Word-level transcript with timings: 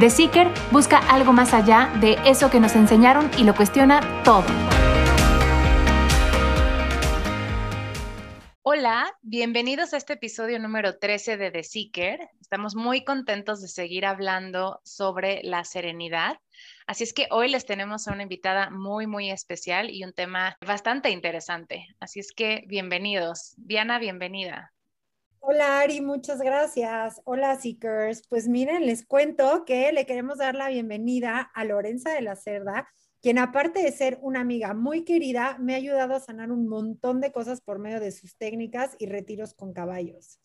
The 0.00 0.08
Seeker 0.08 0.48
busca 0.70 0.98
algo 1.10 1.34
más 1.34 1.52
allá 1.52 1.92
de 2.00 2.16
eso 2.24 2.50
que 2.50 2.58
nos 2.58 2.74
enseñaron 2.76 3.30
y 3.36 3.44
lo 3.44 3.54
cuestiona 3.54 4.00
todo. 4.24 4.46
Hola, 8.62 9.14
bienvenidos 9.20 9.92
a 9.92 9.98
este 9.98 10.14
episodio 10.14 10.58
número 10.58 10.98
13 10.98 11.36
de 11.36 11.50
The 11.50 11.62
Seeker. 11.62 12.20
Estamos 12.40 12.74
muy 12.74 13.04
contentos 13.04 13.60
de 13.60 13.68
seguir 13.68 14.06
hablando 14.06 14.80
sobre 14.82 15.42
la 15.42 15.62
serenidad. 15.64 16.38
Así 16.86 17.04
es 17.04 17.12
que 17.12 17.28
hoy 17.30 17.50
les 17.50 17.66
tenemos 17.66 18.08
a 18.08 18.12
una 18.12 18.22
invitada 18.22 18.70
muy, 18.70 19.06
muy 19.06 19.30
especial 19.30 19.90
y 19.90 20.04
un 20.04 20.14
tema 20.14 20.56
bastante 20.66 21.10
interesante. 21.10 21.86
Así 22.00 22.18
es 22.18 22.32
que 22.32 22.64
bienvenidos. 22.66 23.52
Diana, 23.58 23.98
bienvenida. 23.98 24.71
Hola 25.44 25.80
Ari, 25.80 26.00
muchas 26.00 26.40
gracias. 26.40 27.20
Hola 27.24 27.56
Seekers. 27.56 28.22
Pues 28.28 28.46
miren, 28.46 28.86
les 28.86 29.04
cuento 29.04 29.64
que 29.64 29.90
le 29.90 30.06
queremos 30.06 30.38
dar 30.38 30.54
la 30.54 30.68
bienvenida 30.68 31.40
a 31.40 31.64
Lorenza 31.64 32.10
de 32.10 32.22
la 32.22 32.36
Cerda, 32.36 32.88
quien 33.20 33.38
aparte 33.38 33.82
de 33.82 33.90
ser 33.90 34.20
una 34.22 34.38
amiga 34.38 34.72
muy 34.72 35.04
querida, 35.04 35.58
me 35.58 35.74
ha 35.74 35.78
ayudado 35.78 36.14
a 36.14 36.20
sanar 36.20 36.52
un 36.52 36.68
montón 36.68 37.20
de 37.20 37.32
cosas 37.32 37.60
por 37.60 37.80
medio 37.80 37.98
de 37.98 38.12
sus 38.12 38.36
técnicas 38.36 38.94
y 39.00 39.06
retiros 39.06 39.52
con 39.52 39.72
caballos. 39.72 40.40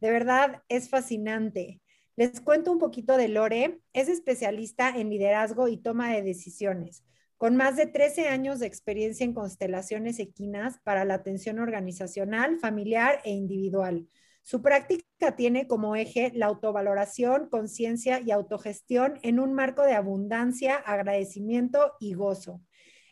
De 0.00 0.10
verdad, 0.10 0.62
es 0.68 0.90
fascinante. 0.90 1.80
Les 2.16 2.42
cuento 2.42 2.72
un 2.72 2.78
poquito 2.78 3.16
de 3.16 3.28
Lore. 3.28 3.80
Es 3.94 4.10
especialista 4.10 4.90
en 4.90 5.08
liderazgo 5.08 5.66
y 5.68 5.78
toma 5.78 6.12
de 6.12 6.20
decisiones, 6.20 7.04
con 7.38 7.56
más 7.56 7.76
de 7.76 7.86
13 7.86 8.28
años 8.28 8.58
de 8.58 8.66
experiencia 8.66 9.24
en 9.24 9.32
constelaciones 9.32 10.18
equinas 10.18 10.78
para 10.84 11.06
la 11.06 11.14
atención 11.14 11.58
organizacional, 11.58 12.58
familiar 12.58 13.22
e 13.24 13.30
individual 13.30 14.06
su 14.42 14.60
práctica 14.60 15.36
tiene 15.36 15.68
como 15.68 15.94
eje 15.94 16.32
la 16.34 16.46
autovaloración, 16.46 17.48
conciencia 17.48 18.20
y 18.20 18.32
autogestión 18.32 19.18
en 19.22 19.38
un 19.38 19.54
marco 19.54 19.82
de 19.82 19.94
abundancia, 19.94 20.76
agradecimiento 20.76 21.92
y 22.00 22.14
gozo. 22.14 22.60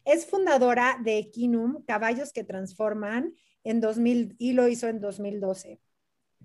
Es 0.05 0.27
fundadora 0.27 0.99
de 1.05 1.19
Equinum, 1.19 1.85
Caballos 1.85 2.33
que 2.33 2.43
Transforman, 2.43 3.35
en 3.63 3.81
2000, 3.81 4.35
y 4.39 4.55
lo 4.55 4.67
hizo 4.67 4.89
en 4.89 5.01
2012. 5.01 5.81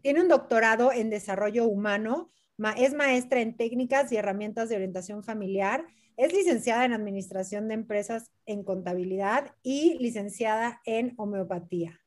Tiene 0.02 0.22
un 0.22 0.28
doctorado 0.28 0.92
en 0.92 1.10
desarrollo 1.10 1.66
humano, 1.66 2.32
es 2.78 2.94
maestra 2.94 3.42
en 3.42 3.58
técnicas 3.58 4.12
y 4.12 4.18
herramientas 4.18 4.70
de 4.70 4.76
orientación 4.76 5.24
familiar, 5.24 5.86
es 6.16 6.32
licenciada 6.32 6.86
en 6.86 6.94
administración 6.94 7.68
de 7.68 7.74
empresas 7.74 8.32
en 8.46 8.64
contabilidad 8.64 9.56
y 9.64 9.98
licenciada 10.00 10.82
en 10.86 11.14
homeopatía. 11.18 12.05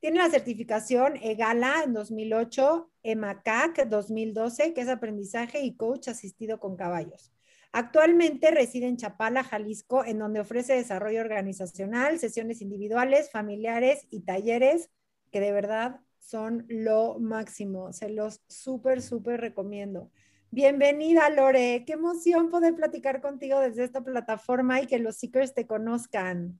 Tiene 0.00 0.18
la 0.18 0.30
certificación 0.30 1.18
EGALA 1.20 1.82
en 1.84 1.92
2008, 1.92 2.90
EMACAC 3.02 3.86
2012, 3.86 4.72
que 4.72 4.80
es 4.80 4.88
aprendizaje 4.88 5.60
y 5.60 5.76
coach 5.76 6.08
asistido 6.08 6.58
con 6.58 6.74
caballos. 6.74 7.30
Actualmente 7.70 8.50
reside 8.50 8.86
en 8.88 8.96
Chapala, 8.96 9.44
Jalisco, 9.44 10.02
en 10.04 10.18
donde 10.18 10.40
ofrece 10.40 10.72
desarrollo 10.72 11.20
organizacional, 11.20 12.18
sesiones 12.18 12.62
individuales, 12.62 13.30
familiares 13.30 14.06
y 14.10 14.22
talleres 14.22 14.90
que 15.30 15.40
de 15.40 15.52
verdad 15.52 16.00
son 16.18 16.64
lo 16.68 17.18
máximo. 17.18 17.92
Se 17.92 18.08
los 18.08 18.40
súper, 18.48 19.02
súper 19.02 19.40
recomiendo. 19.40 20.10
Bienvenida, 20.50 21.28
Lore. 21.28 21.84
Qué 21.86 21.92
emoción 21.92 22.50
poder 22.50 22.74
platicar 22.74 23.20
contigo 23.20 23.60
desde 23.60 23.84
esta 23.84 24.02
plataforma 24.02 24.80
y 24.80 24.86
que 24.86 24.98
los 24.98 25.16
seekers 25.16 25.52
te 25.52 25.66
conozcan. 25.66 26.58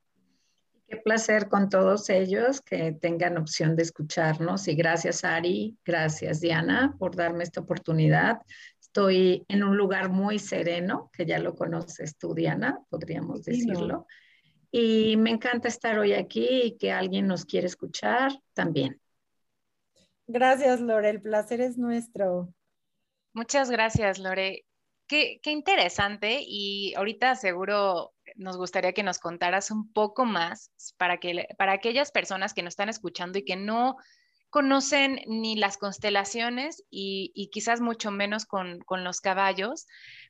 Qué 0.90 0.96
placer 0.96 1.48
con 1.48 1.68
todos 1.68 2.10
ellos 2.10 2.60
que 2.62 2.90
tengan 2.90 3.38
opción 3.38 3.76
de 3.76 3.84
escucharnos 3.84 4.66
y 4.66 4.74
gracias 4.74 5.22
Ari, 5.22 5.78
gracias 5.84 6.40
Diana 6.40 6.96
por 6.98 7.14
darme 7.14 7.44
esta 7.44 7.60
oportunidad. 7.60 8.40
Estoy 8.80 9.44
en 9.46 9.62
un 9.62 9.76
lugar 9.76 10.08
muy 10.08 10.40
sereno, 10.40 11.08
que 11.12 11.26
ya 11.26 11.38
lo 11.38 11.54
conoces 11.54 12.16
tú 12.18 12.34
Diana, 12.34 12.80
podríamos 12.88 13.44
decirlo. 13.44 14.08
Y 14.72 15.16
me 15.16 15.30
encanta 15.30 15.68
estar 15.68 15.96
hoy 15.96 16.12
aquí 16.12 16.48
y 16.64 16.76
que 16.76 16.90
alguien 16.90 17.28
nos 17.28 17.44
quiere 17.44 17.68
escuchar 17.68 18.32
también. 18.52 19.00
Gracias 20.26 20.80
Lore, 20.80 21.10
el 21.10 21.22
placer 21.22 21.60
es 21.60 21.78
nuestro. 21.78 22.52
Muchas 23.32 23.70
gracias 23.70 24.18
Lore. 24.18 24.64
Qué, 25.06 25.38
qué 25.40 25.52
interesante 25.52 26.40
y 26.44 26.94
ahorita 26.94 27.36
seguro 27.36 28.12
nos 28.40 28.56
gustaría 28.56 28.92
que 28.92 29.02
nos 29.02 29.18
contaras 29.18 29.70
un 29.70 29.92
poco 29.92 30.24
más 30.24 30.72
para, 30.96 31.18
que, 31.18 31.46
para 31.58 31.72
aquellas 31.72 32.10
personas 32.10 32.54
que 32.54 32.62
nos 32.62 32.72
están 32.72 32.88
escuchando 32.88 33.38
y 33.38 33.44
que 33.44 33.56
no 33.56 33.96
conocen 34.48 35.20
ni 35.26 35.56
las 35.56 35.78
constelaciones 35.78 36.82
y, 36.90 37.50
quizás 37.52 37.80
mucho 37.80 38.10
menos 38.10 38.46
con, 38.46 38.82
los 38.88 39.20
caballos, 39.20 39.86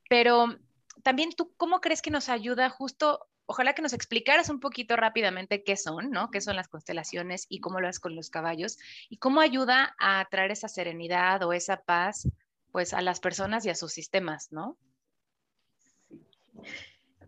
pero 0.09 0.57
también 1.03 1.31
tú, 1.33 1.55
¿cómo 1.57 1.81
crees 1.81 2.03
que 2.03 2.11
nos 2.11 2.29
ayuda 2.29 2.69
justo? 2.69 3.29
Ojalá 3.47 3.75
que 3.75 3.83
nos 3.83 3.93
explicaras 3.93 4.51
un 4.51 4.61
poquito 4.61 4.97
rápidamente 4.97 5.65
qué 5.65 5.77
son, 5.77 6.11
¿no? 6.11 6.31
¿Qué 6.31 6.41
son 6.41 6.57
las 6.57 6.69
constelaciones 6.69 7.47
y 7.49 7.61
cómo 7.61 7.81
lo 7.81 7.89
haces 7.89 8.01
con 8.01 8.15
los 8.15 8.29
caballos? 8.29 8.77
Y 9.09 9.17
cómo 9.17 9.41
ayuda 9.41 9.95
a 9.99 10.27
traer 10.31 10.51
esa 10.51 10.69
serenidad 10.69 11.43
o 11.43 11.53
esa 11.53 11.83
paz, 11.83 12.29
pues, 12.73 12.93
a 12.93 13.01
las 13.01 13.21
personas 13.21 13.65
y 13.65 13.71
a 13.71 13.75
sus 13.75 13.93
sistemas, 13.93 14.53
¿no? 14.53 14.77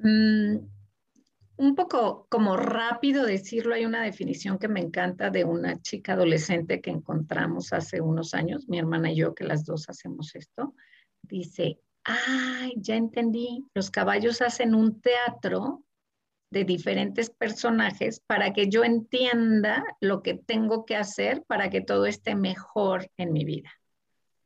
Mm, 0.03 0.57
un 1.59 1.75
poco 1.77 2.27
como 2.29 2.57
rápido 2.57 3.25
decirlo, 3.25 3.75
hay 3.75 3.85
una 3.85 4.03
definición 4.03 4.59
que 4.59 4.69
me 4.69 4.81
encanta 4.81 5.31
de 5.31 5.45
una 5.45 5.81
chica 5.81 6.15
adolescente 6.15 6.81
que 6.81 6.91
encontramos 6.91 7.73
hace 7.73 8.01
unos 8.01 8.35
años, 8.35 8.69
mi 8.69 8.79
hermana 8.79 9.13
y 9.13 9.17
yo, 9.17 9.35
que 9.35 9.45
las 9.45 9.65
dos 9.65 9.89
hacemos 9.89 10.35
esto. 10.35 10.75
Dice, 11.23 11.79
ay, 12.05 12.75
ya 12.77 12.97
entendí, 12.97 13.65
los 13.75 13.91
caballos 13.91 14.43
hacen 14.43 14.75
un 14.75 15.01
teatro 15.01 15.85
de 16.51 16.65
diferentes 16.65 17.31
personajes 17.31 18.21
para 18.27 18.53
que 18.53 18.69
yo 18.69 18.83
entienda 18.85 19.85
lo 20.01 20.23
que 20.23 20.35
tengo 20.35 20.85
que 20.85 20.97
hacer 20.97 21.45
para 21.47 21.71
que 21.71 21.81
todo 21.81 22.07
esté 22.07 22.35
mejor 22.35 23.09
en 23.17 23.33
mi 23.33 23.45
vida. 23.45 23.71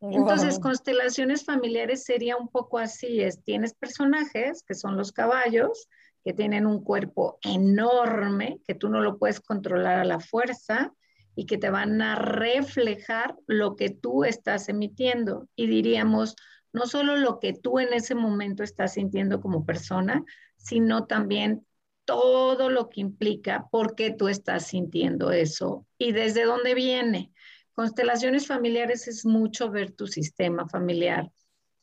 Entonces, 0.01 0.59
constelaciones 0.59 1.45
familiares 1.45 2.05
sería 2.05 2.37
un 2.37 2.49
poco 2.49 2.79
así, 2.79 3.21
es, 3.21 3.43
tienes 3.43 3.75
personajes 3.75 4.63
que 4.63 4.75
son 4.75 4.97
los 4.97 5.11
caballos, 5.11 5.89
que 6.23 6.35
tienen 6.35 6.67
un 6.67 6.83
cuerpo 6.83 7.39
enorme, 7.43 8.61
que 8.67 8.75
tú 8.75 8.89
no 8.89 9.01
lo 9.01 9.19
puedes 9.19 9.41
controlar 9.41 9.99
a 9.99 10.05
la 10.05 10.21
fuerza 10.21 10.93
y 11.35 11.47
que 11.47 11.57
te 11.57 11.71
van 11.71 12.03
a 12.03 12.17
reflejar 12.17 13.37
lo 13.47 13.77
que 13.77 13.91
tú 13.91 14.25
estás 14.25 14.69
emitiendo. 14.69 15.49
Y 15.55 15.67
diríamos, 15.67 16.37
no 16.73 16.87
solo 16.87 17.17
lo 17.17 17.39
que 17.39 17.53
tú 17.53 17.79
en 17.79 17.93
ese 17.93 18.15
momento 18.15 18.63
estás 18.63 18.95
sintiendo 18.95 19.41
como 19.41 19.65
persona, 19.65 20.25
sino 20.57 21.07
también 21.07 21.65
todo 22.05 22.71
lo 22.71 22.89
que 22.89 23.01
implica 23.01 23.69
por 23.71 23.95
qué 23.95 24.11
tú 24.11 24.29
estás 24.29 24.67
sintiendo 24.67 25.31
eso 25.31 25.87
y 25.99 26.13
desde 26.13 26.45
dónde 26.45 26.75
viene. 26.75 27.33
Constelaciones 27.77 28.47
familiares 28.47 29.07
es 29.07 29.27
mucho 29.27 29.71
ver 29.71 29.93
tu 29.93 30.07
sistema 30.07 30.67
familiar 30.67 31.31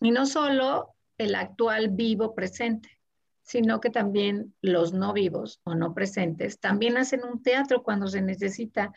y 0.02 0.10
no 0.10 0.26
solo 0.26 0.96
el 1.20 1.36
actual 1.36 1.90
vivo 1.90 2.34
presente, 2.34 3.00
sino 3.44 3.80
que 3.80 3.92
también 3.92 4.56
los 4.60 4.92
no 4.92 5.14
vivos 5.14 5.62
o 5.64 5.76
no 5.76 5.94
presentes 5.94 6.60
también 6.60 6.98
hacen 6.98 7.24
un 7.24 7.44
teatro 7.44 7.84
cuando 7.84 8.08
se 8.08 8.24
necesita. 8.24 8.92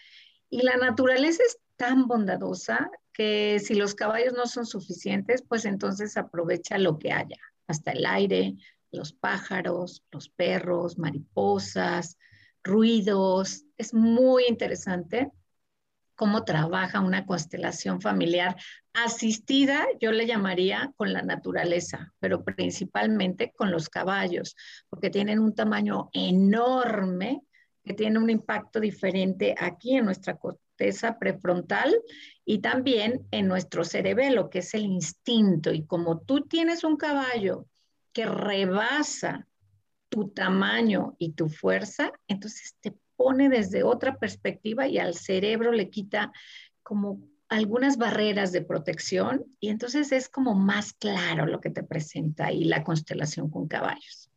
Y 0.48 0.62
la 0.62 0.78
naturaleza 0.78 1.42
es 1.46 1.58
tan 1.76 2.06
bondadosa 2.06 2.90
que 3.12 3.60
si 3.62 3.74
los 3.74 3.94
caballos 3.94 4.32
no 4.32 4.46
son 4.46 4.64
suficientes, 4.64 5.42
pues 5.42 5.66
entonces 5.66 6.16
aprovecha 6.16 6.78
lo 6.78 6.98
que 6.98 7.12
haya, 7.12 7.36
hasta 7.66 7.92
el 7.92 8.06
aire, 8.06 8.54
los 8.90 9.12
pájaros, 9.12 10.02
los 10.10 10.30
perros, 10.30 10.96
mariposas, 10.96 12.16
ruidos. 12.62 13.66
Es 13.76 13.92
muy 13.92 14.44
interesante 14.48 15.30
cómo 16.16 16.44
trabaja 16.44 17.00
una 17.00 17.26
constelación 17.26 18.00
familiar 18.00 18.56
asistida, 18.94 19.86
yo 20.00 20.10
le 20.10 20.26
llamaría 20.26 20.92
con 20.96 21.12
la 21.12 21.22
naturaleza, 21.22 22.12
pero 22.18 22.42
principalmente 22.42 23.52
con 23.54 23.70
los 23.70 23.88
caballos, 23.88 24.56
porque 24.88 25.10
tienen 25.10 25.38
un 25.38 25.54
tamaño 25.54 26.08
enorme 26.12 27.42
que 27.84 27.94
tiene 27.94 28.18
un 28.18 28.30
impacto 28.30 28.80
diferente 28.80 29.54
aquí 29.56 29.96
en 29.96 30.06
nuestra 30.06 30.36
corteza 30.36 31.18
prefrontal 31.18 31.94
y 32.44 32.58
también 32.58 33.26
en 33.30 33.46
nuestro 33.46 33.84
cerebelo, 33.84 34.50
que 34.50 34.58
es 34.58 34.74
el 34.74 34.84
instinto. 34.84 35.72
Y 35.72 35.84
como 35.84 36.20
tú 36.20 36.40
tienes 36.40 36.82
un 36.82 36.96
caballo 36.96 37.66
que 38.12 38.26
rebasa 38.26 39.46
tu 40.08 40.30
tamaño 40.30 41.14
y 41.18 41.32
tu 41.32 41.48
fuerza, 41.48 42.10
entonces 42.26 42.74
te 42.80 42.96
pone 43.16 43.48
desde 43.48 43.82
otra 43.82 44.16
perspectiva 44.18 44.86
y 44.86 44.98
al 44.98 45.14
cerebro 45.14 45.72
le 45.72 45.90
quita 45.90 46.32
como 46.82 47.20
algunas 47.48 47.96
barreras 47.96 48.52
de 48.52 48.62
protección 48.62 49.44
y 49.60 49.68
entonces 49.68 50.12
es 50.12 50.28
como 50.28 50.54
más 50.54 50.92
claro 50.92 51.46
lo 51.46 51.60
que 51.60 51.70
te 51.70 51.82
presenta 51.82 52.46
ahí 52.46 52.64
la 52.64 52.82
constelación 52.82 53.50
con 53.50 53.68
caballos. 53.68 54.30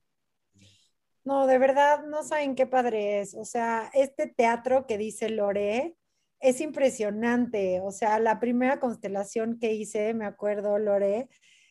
No, 1.23 1.47
de 1.47 1.57
verdad, 1.57 2.05
no 2.05 2.23
saben 2.23 2.55
qué 2.55 2.65
padre 2.65 3.19
es. 3.19 3.35
O 3.35 3.45
sea, 3.45 3.91
este 3.93 4.27
teatro 4.27 4.87
que 4.87 4.97
dice 4.97 5.29
Lore 5.29 5.95
es 6.39 6.61
impresionante. 6.61 7.81
O 7.81 7.91
sea, 7.91 8.19
la 8.19 8.39
primera 8.39 8.79
constelación 8.79 9.59
que 9.59 9.73
hice, 9.73 10.13
me 10.13 10.25
acuerdo, 10.25 10.79
Lore, 10.79 11.29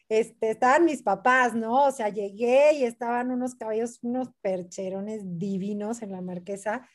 este, 0.09 0.51
estaban 0.51 0.85
mis 0.85 1.03
papás, 1.03 1.55
¿no? 1.55 1.85
O 1.87 1.91
sea, 1.91 2.09
llegué 2.09 2.75
y 2.75 2.85
estaban 2.85 3.31
unos 3.31 3.55
caballos, 3.55 3.99
unos 4.03 4.31
percherones 4.41 5.23
divinos 5.39 6.03
en 6.03 6.13
la 6.13 6.21
marquesa 6.21 6.89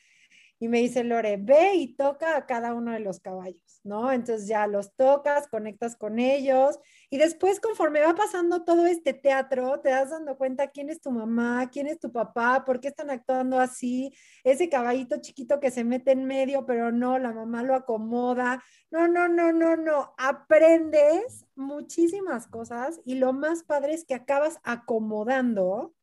y 0.58 0.68
me 0.68 0.78
dice 0.78 1.04
Lore, 1.04 1.36
ve 1.36 1.74
y 1.74 1.94
toca 1.94 2.36
a 2.36 2.46
cada 2.46 2.74
uno 2.74 2.92
de 2.92 3.00
los 3.00 3.20
caballos, 3.20 3.80
¿no? 3.82 4.12
Entonces 4.12 4.46
ya 4.46 4.66
los 4.66 4.94
tocas, 4.94 5.48
conectas 5.48 5.96
con 5.96 6.18
ellos 6.18 6.78
y 7.10 7.18
después 7.18 7.60
conforme 7.60 8.00
va 8.00 8.14
pasando 8.14 8.64
todo 8.64 8.86
este 8.86 9.14
teatro, 9.14 9.80
te 9.80 9.90
das 9.90 10.10
dando 10.10 10.36
cuenta 10.38 10.68
quién 10.70 10.90
es 10.90 11.00
tu 11.00 11.10
mamá, 11.10 11.68
quién 11.70 11.86
es 11.86 11.98
tu 11.98 12.12
papá, 12.12 12.64
por 12.64 12.80
qué 12.80 12.88
están 12.88 13.10
actuando 13.10 13.58
así, 13.60 14.14
ese 14.44 14.68
caballito 14.68 15.20
chiquito 15.20 15.60
que 15.60 15.70
se 15.70 15.84
mete 15.84 16.12
en 16.12 16.24
medio, 16.24 16.64
pero 16.66 16.92
no, 16.92 17.18
la 17.18 17.32
mamá 17.32 17.62
lo 17.62 17.74
acomoda. 17.74 18.62
No, 18.90 19.08
no, 19.08 19.28
no, 19.28 19.52
no, 19.52 19.76
no, 19.76 20.14
aprendes 20.16 21.46
muchísimas 21.56 22.46
cosas 22.46 23.00
y 23.04 23.16
lo 23.16 23.32
más 23.32 23.64
padre 23.64 23.94
es 23.94 24.04
que 24.04 24.14
acabas 24.14 24.60
acomodando 24.62 25.94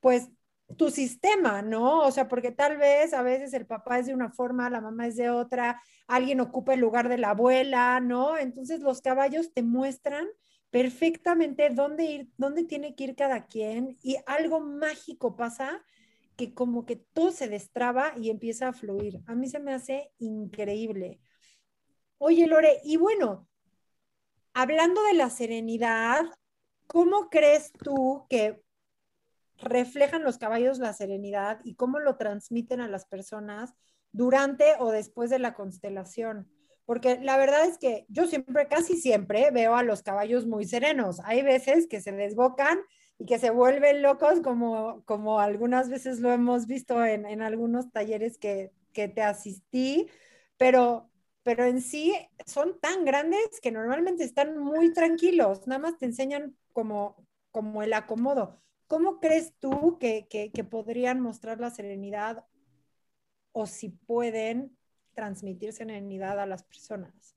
pues 0.00 0.28
tu 0.76 0.90
sistema, 0.90 1.62
¿no? 1.62 2.00
O 2.00 2.10
sea, 2.10 2.28
porque 2.28 2.50
tal 2.50 2.76
vez 2.78 3.14
a 3.14 3.22
veces 3.22 3.52
el 3.54 3.66
papá 3.66 3.98
es 3.98 4.06
de 4.06 4.14
una 4.14 4.30
forma, 4.30 4.70
la 4.70 4.80
mamá 4.80 5.06
es 5.06 5.16
de 5.16 5.30
otra, 5.30 5.80
alguien 6.06 6.40
ocupa 6.40 6.74
el 6.74 6.80
lugar 6.80 7.08
de 7.08 7.18
la 7.18 7.30
abuela, 7.30 8.00
¿no? 8.00 8.36
Entonces 8.38 8.80
los 8.80 9.00
caballos 9.00 9.52
te 9.52 9.62
muestran 9.62 10.26
perfectamente 10.70 11.70
dónde 11.70 12.04
ir, 12.04 12.30
dónde 12.36 12.64
tiene 12.64 12.94
que 12.96 13.04
ir 13.04 13.14
cada 13.14 13.46
quien 13.46 13.96
y 14.02 14.16
algo 14.26 14.60
mágico 14.60 15.36
pasa 15.36 15.84
que 16.36 16.52
como 16.52 16.84
que 16.84 16.96
todo 16.96 17.30
se 17.30 17.48
destraba 17.48 18.12
y 18.16 18.30
empieza 18.30 18.68
a 18.68 18.72
fluir. 18.72 19.20
A 19.26 19.36
mí 19.36 19.48
se 19.48 19.60
me 19.60 19.72
hace 19.72 20.10
increíble. 20.18 21.20
Oye, 22.18 22.46
Lore, 22.48 22.80
y 22.82 22.96
bueno, 22.96 23.46
hablando 24.52 25.02
de 25.04 25.14
la 25.14 25.30
serenidad, 25.30 26.24
¿cómo 26.88 27.28
crees 27.30 27.70
tú 27.72 28.26
que 28.28 28.63
reflejan 29.58 30.24
los 30.24 30.38
caballos 30.38 30.78
la 30.78 30.92
serenidad 30.92 31.60
y 31.64 31.74
cómo 31.74 31.98
lo 31.98 32.16
transmiten 32.16 32.80
a 32.80 32.88
las 32.88 33.06
personas 33.06 33.74
durante 34.12 34.74
o 34.78 34.90
después 34.90 35.30
de 35.30 35.38
la 35.38 35.54
constelación. 35.54 36.48
Porque 36.86 37.18
la 37.22 37.36
verdad 37.38 37.64
es 37.66 37.78
que 37.78 38.04
yo 38.08 38.26
siempre, 38.26 38.68
casi 38.68 38.96
siempre, 38.96 39.50
veo 39.50 39.74
a 39.74 39.82
los 39.82 40.02
caballos 40.02 40.46
muy 40.46 40.66
serenos. 40.66 41.20
Hay 41.24 41.42
veces 41.42 41.86
que 41.88 42.00
se 42.00 42.12
desbocan 42.12 42.78
y 43.18 43.26
que 43.26 43.38
se 43.38 43.50
vuelven 43.50 44.02
locos, 44.02 44.40
como, 44.40 45.02
como 45.04 45.40
algunas 45.40 45.88
veces 45.88 46.20
lo 46.20 46.30
hemos 46.32 46.66
visto 46.66 47.04
en, 47.04 47.26
en 47.26 47.42
algunos 47.42 47.90
talleres 47.90 48.38
que, 48.38 48.72
que 48.92 49.08
te 49.08 49.22
asistí, 49.22 50.08
pero, 50.56 51.10
pero 51.42 51.64
en 51.64 51.80
sí 51.80 52.14
son 52.46 52.80
tan 52.80 53.04
grandes 53.04 53.60
que 53.62 53.70
normalmente 53.70 54.24
están 54.24 54.58
muy 54.58 54.92
tranquilos, 54.92 55.66
nada 55.66 55.80
más 55.80 55.98
te 55.98 56.06
enseñan 56.06 56.56
como, 56.72 57.16
como 57.50 57.82
el 57.82 57.92
acomodo. 57.92 58.63
¿Cómo 58.86 59.18
crees 59.18 59.54
tú 59.60 59.98
que, 59.98 60.26
podrían 60.70 61.20
mostrar 61.20 61.60
la 61.60 61.70
serenidad 61.70 62.44
o 63.52 63.66
si 63.66 63.88
pueden 63.88 64.76
transmitir 65.14 65.72
serenidad 65.72 66.38
a 66.38 66.46
las 66.46 66.64
personas? 66.64 67.34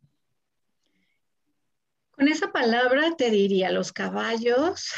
Con 2.12 2.28
esa 2.28 2.52
palabra 2.52 3.16
te 3.16 3.30
diría, 3.30 3.72
los 3.72 3.94
caballos, 3.94 4.92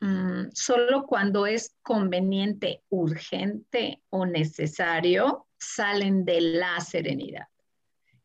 mm, 0.00 0.48
solo 0.52 1.06
cuando 1.06 1.46
es 1.46 1.74
conveniente, 1.82 2.82
urgente 2.88 4.02
o 4.10 4.26
necesario, 4.26 5.46
salen 5.56 6.24
de 6.24 6.40
la 6.40 6.80
serenidad. 6.80 7.46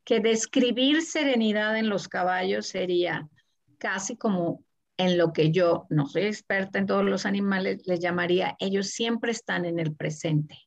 Que 0.03 0.19
describir 0.19 1.03
serenidad 1.03 1.77
en 1.77 1.87
los 1.87 2.09
caballos 2.09 2.67
sería 2.67 3.29
casi 3.77 4.17
como 4.17 4.65
en 4.99 5.17
lo 5.17 5.31
que 5.31 5.49
yo 5.51 5.87
no 5.89 6.05
soy 6.07 6.23
experta 6.23 6.77
en 6.77 6.85
todos 6.85 7.05
los 7.05 7.25
animales, 7.25 7.87
les 7.87 8.01
llamaría, 8.01 8.57
ellos 8.59 8.89
siempre 8.89 9.31
están 9.31 9.63
en 9.63 9.79
el 9.79 9.95
presente. 9.95 10.59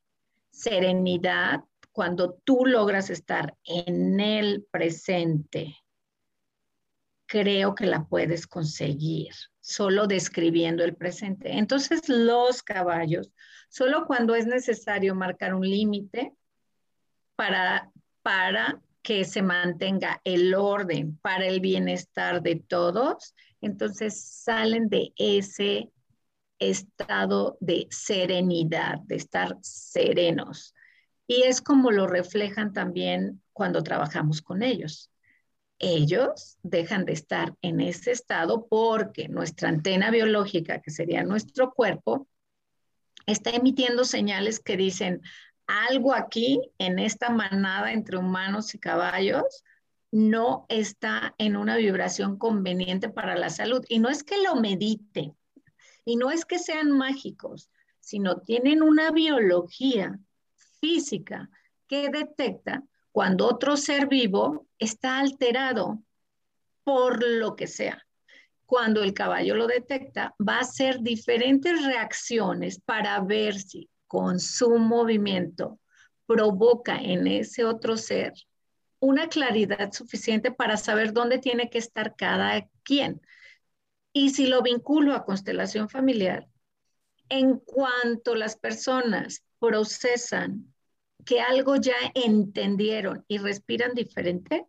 Serenidad, 0.49 1.61
cuando 1.91 2.33
tú 2.43 2.65
logras 2.65 3.11
estar 3.11 3.55
en 3.63 4.19
el 4.19 4.65
presente, 4.71 5.77
creo 7.27 7.75
que 7.75 7.85
la 7.85 8.05
puedes 8.05 8.47
conseguir 8.47 9.33
solo 9.59 10.07
describiendo 10.07 10.83
el 10.83 10.95
presente. 10.95 11.51
Entonces, 11.51 12.09
los 12.09 12.63
caballos, 12.63 13.31
solo 13.69 14.07
cuando 14.07 14.33
es 14.33 14.47
necesario 14.47 15.13
marcar 15.13 15.53
un 15.53 15.69
límite 15.69 16.33
para, 17.35 17.91
para 18.23 18.81
que 19.03 19.25
se 19.25 19.43
mantenga 19.43 20.21
el 20.23 20.55
orden 20.55 21.19
para 21.19 21.45
el 21.45 21.59
bienestar 21.59 22.41
de 22.41 22.55
todos, 22.55 23.35
entonces 23.65 24.21
salen 24.21 24.89
de 24.89 25.13
ese 25.17 25.91
estado 26.59 27.57
de 27.59 27.87
serenidad, 27.89 28.99
de 29.05 29.15
estar 29.15 29.57
serenos. 29.61 30.73
Y 31.27 31.43
es 31.43 31.61
como 31.61 31.91
lo 31.91 32.07
reflejan 32.07 32.73
también 32.73 33.41
cuando 33.53 33.83
trabajamos 33.83 34.41
con 34.41 34.63
ellos. 34.63 35.09
Ellos 35.79 36.57
dejan 36.63 37.05
de 37.05 37.13
estar 37.13 37.55
en 37.61 37.81
ese 37.81 38.11
estado 38.11 38.67
porque 38.67 39.27
nuestra 39.27 39.69
antena 39.69 40.11
biológica, 40.11 40.81
que 40.81 40.91
sería 40.91 41.23
nuestro 41.23 41.73
cuerpo, 41.73 42.27
está 43.25 43.51
emitiendo 43.51 44.05
señales 44.05 44.59
que 44.59 44.77
dicen, 44.77 45.21
algo 45.67 46.13
aquí 46.13 46.59
en 46.77 46.99
esta 46.99 47.29
manada 47.29 47.93
entre 47.93 48.17
humanos 48.17 48.75
y 48.75 48.79
caballos 48.79 49.63
no 50.13 50.67
está 50.69 51.33
en 51.39 51.57
una 51.57 51.75
vibración 51.75 52.37
conveniente 52.37 53.09
para 53.09 53.35
la 53.35 53.49
salud. 53.49 53.83
Y 53.89 53.97
no 53.97 54.09
es 54.09 54.23
que 54.23 54.43
lo 54.43 54.55
medite, 54.55 55.33
y 56.05 56.17
no 56.17 56.29
es 56.29 56.45
que 56.45 56.59
sean 56.59 56.91
mágicos, 56.91 57.71
sino 57.99 58.39
tienen 58.41 58.83
una 58.83 59.09
biología 59.09 60.19
física 60.79 61.49
que 61.87 62.09
detecta 62.09 62.83
cuando 63.11 63.47
otro 63.47 63.75
ser 63.75 64.07
vivo 64.07 64.67
está 64.77 65.17
alterado 65.17 66.03
por 66.83 67.23
lo 67.23 67.55
que 67.55 67.65
sea. 67.65 68.05
Cuando 68.67 69.01
el 69.01 69.15
caballo 69.15 69.55
lo 69.55 69.65
detecta, 69.65 70.35
va 70.47 70.57
a 70.57 70.61
hacer 70.61 70.99
diferentes 71.01 71.83
reacciones 71.83 72.79
para 72.79 73.19
ver 73.19 73.55
si 73.55 73.89
con 74.05 74.39
su 74.39 74.77
movimiento 74.77 75.79
provoca 76.27 76.97
en 76.97 77.25
ese 77.25 77.65
otro 77.65 77.97
ser 77.97 78.33
una 79.03 79.27
claridad 79.27 79.91
suficiente 79.91 80.49
para 80.49 80.77
saber 80.77 81.11
dónde 81.11 81.37
tiene 81.37 81.69
que 81.69 81.77
estar 81.77 82.15
cada 82.15 82.69
quien. 82.83 83.19
Y 84.13 84.29
si 84.29 84.47
lo 84.47 84.61
vinculo 84.61 85.13
a 85.13 85.25
constelación 85.25 85.89
familiar, 85.89 86.47
en 87.27 87.59
cuanto 87.59 88.33
las 88.33 88.55
personas 88.55 89.43
procesan 89.59 90.73
que 91.25 91.41
algo 91.41 91.75
ya 91.75 91.97
entendieron 92.13 93.25
y 93.27 93.39
respiran 93.39 93.93
diferente, 93.93 94.67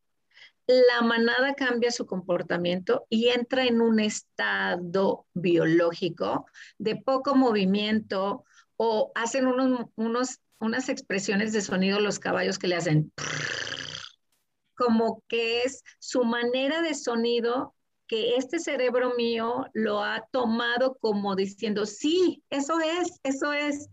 la 0.67 1.07
manada 1.07 1.55
cambia 1.55 1.93
su 1.93 2.05
comportamiento 2.05 3.07
y 3.09 3.29
entra 3.29 3.65
en 3.67 3.81
un 3.81 4.01
estado 4.01 5.27
biológico 5.33 6.47
de 6.79 6.97
poco 6.97 7.37
movimiento 7.37 8.45
o 8.77 9.13
hacen 9.15 9.47
unos, 9.47 9.87
unos, 9.95 10.41
unas 10.59 10.89
expresiones 10.89 11.53
de 11.53 11.61
sonido 11.61 12.01
los 12.01 12.19
caballos 12.19 12.59
que 12.59 12.67
le 12.67 12.75
hacen 12.75 13.13
como 14.77 15.23
que 15.29 15.63
es 15.63 15.83
su 15.99 16.25
manera 16.25 16.83
de 16.83 16.95
sonido 16.95 17.75
que 18.07 18.37
este 18.37 18.59
cerebro 18.59 19.15
mío 19.17 19.67
lo 19.73 20.03
ha 20.03 20.27
tomado 20.31 20.97
como 21.01 21.35
diciendo, 21.37 21.87
sí, 21.87 22.43
eso 22.51 22.79
es, 22.81 23.21
eso 23.23 23.53
es. 23.53 23.89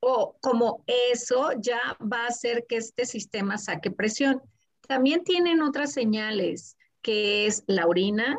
O 0.00 0.36
como 0.40 0.84
eso 0.86 1.50
ya 1.58 1.96
va 2.00 2.24
a 2.24 2.28
hacer 2.28 2.66
que 2.68 2.76
este 2.76 3.04
sistema 3.04 3.58
saque 3.58 3.90
presión. 3.90 4.42
También 4.86 5.24
tienen 5.24 5.62
otras 5.62 5.92
señales, 5.92 6.76
que 7.02 7.46
es 7.46 7.64
la 7.66 7.86
orina, 7.86 8.38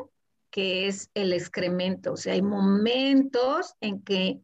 que 0.52 0.88
es 0.88 1.10
el 1.14 1.34
excremento. 1.34 2.14
O 2.14 2.18
sea, 2.18 2.34
hay 2.34 2.42
momentos 2.42 3.76
en 3.82 4.02
que 4.02 4.40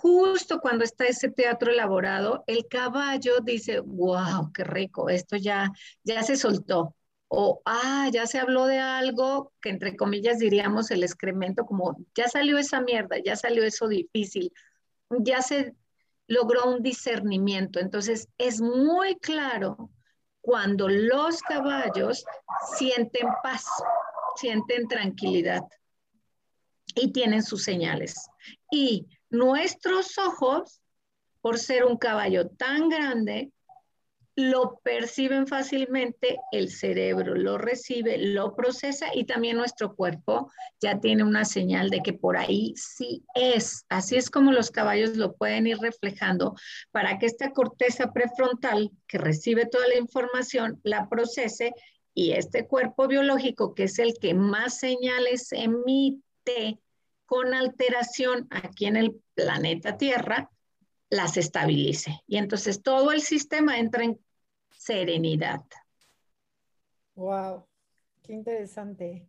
justo 0.00 0.60
cuando 0.60 0.84
está 0.84 1.06
ese 1.06 1.28
teatro 1.28 1.72
elaborado, 1.72 2.44
el 2.46 2.66
caballo 2.68 3.40
dice, 3.40 3.80
wow, 3.80 4.52
qué 4.52 4.64
rico, 4.64 5.08
esto 5.08 5.36
ya, 5.36 5.72
ya 6.04 6.22
se 6.22 6.36
soltó. 6.36 6.94
O, 7.28 7.60
ah, 7.66 8.08
ya 8.10 8.26
se 8.26 8.38
habló 8.38 8.66
de 8.66 8.78
algo 8.78 9.52
que 9.60 9.68
entre 9.68 9.96
comillas 9.96 10.38
diríamos 10.38 10.90
el 10.90 11.02
excremento, 11.02 11.66
como 11.66 11.96
ya 12.14 12.28
salió 12.28 12.56
esa 12.58 12.80
mierda, 12.80 13.16
ya 13.22 13.36
salió 13.36 13.64
eso 13.64 13.86
difícil, 13.86 14.52
ya 15.10 15.42
se 15.42 15.74
logró 16.26 16.70
un 16.70 16.82
discernimiento. 16.82 17.80
Entonces, 17.80 18.28
es 18.38 18.60
muy 18.60 19.16
claro 19.16 19.90
cuando 20.40 20.88
los 20.88 21.42
caballos 21.42 22.24
sienten 22.78 23.28
paz, 23.42 23.64
sienten 24.36 24.88
tranquilidad 24.88 25.62
y 26.94 27.12
tienen 27.12 27.42
sus 27.42 27.62
señales. 27.64 28.30
Y 28.70 29.06
nuestros 29.30 30.18
ojos, 30.18 30.80
por 31.40 31.58
ser 31.58 31.84
un 31.84 31.96
caballo 31.96 32.48
tan 32.48 32.88
grande, 32.88 33.52
lo 34.38 34.78
perciben 34.84 35.48
fácilmente, 35.48 36.38
el 36.52 36.70
cerebro 36.70 37.34
lo 37.34 37.58
recibe, 37.58 38.18
lo 38.18 38.54
procesa 38.54 39.08
y 39.12 39.24
también 39.24 39.56
nuestro 39.56 39.96
cuerpo 39.96 40.52
ya 40.80 41.00
tiene 41.00 41.24
una 41.24 41.44
señal 41.44 41.90
de 41.90 42.02
que 42.02 42.12
por 42.12 42.36
ahí 42.36 42.72
sí 42.76 43.24
es. 43.34 43.84
Así 43.88 44.14
es 44.14 44.30
como 44.30 44.52
los 44.52 44.70
caballos 44.70 45.16
lo 45.16 45.34
pueden 45.34 45.66
ir 45.66 45.78
reflejando 45.78 46.54
para 46.92 47.18
que 47.18 47.26
esta 47.26 47.50
corteza 47.50 48.12
prefrontal 48.12 48.92
que 49.08 49.18
recibe 49.18 49.66
toda 49.66 49.88
la 49.88 49.98
información 49.98 50.78
la 50.84 51.08
procese 51.08 51.72
y 52.14 52.30
este 52.30 52.68
cuerpo 52.68 53.08
biológico 53.08 53.74
que 53.74 53.84
es 53.84 53.98
el 53.98 54.14
que 54.20 54.34
más 54.34 54.78
señales 54.78 55.50
emite 55.50 56.78
con 57.28 57.52
alteración 57.52 58.48
aquí 58.50 58.86
en 58.86 58.96
el 58.96 59.20
planeta 59.34 59.98
Tierra, 59.98 60.50
las 61.10 61.36
estabilice. 61.36 62.22
Y 62.26 62.38
entonces 62.38 62.82
todo 62.82 63.12
el 63.12 63.20
sistema 63.20 63.78
entra 63.78 64.02
en 64.04 64.18
serenidad. 64.70 65.60
Wow, 67.16 67.66
qué 68.22 68.32
interesante. 68.32 69.28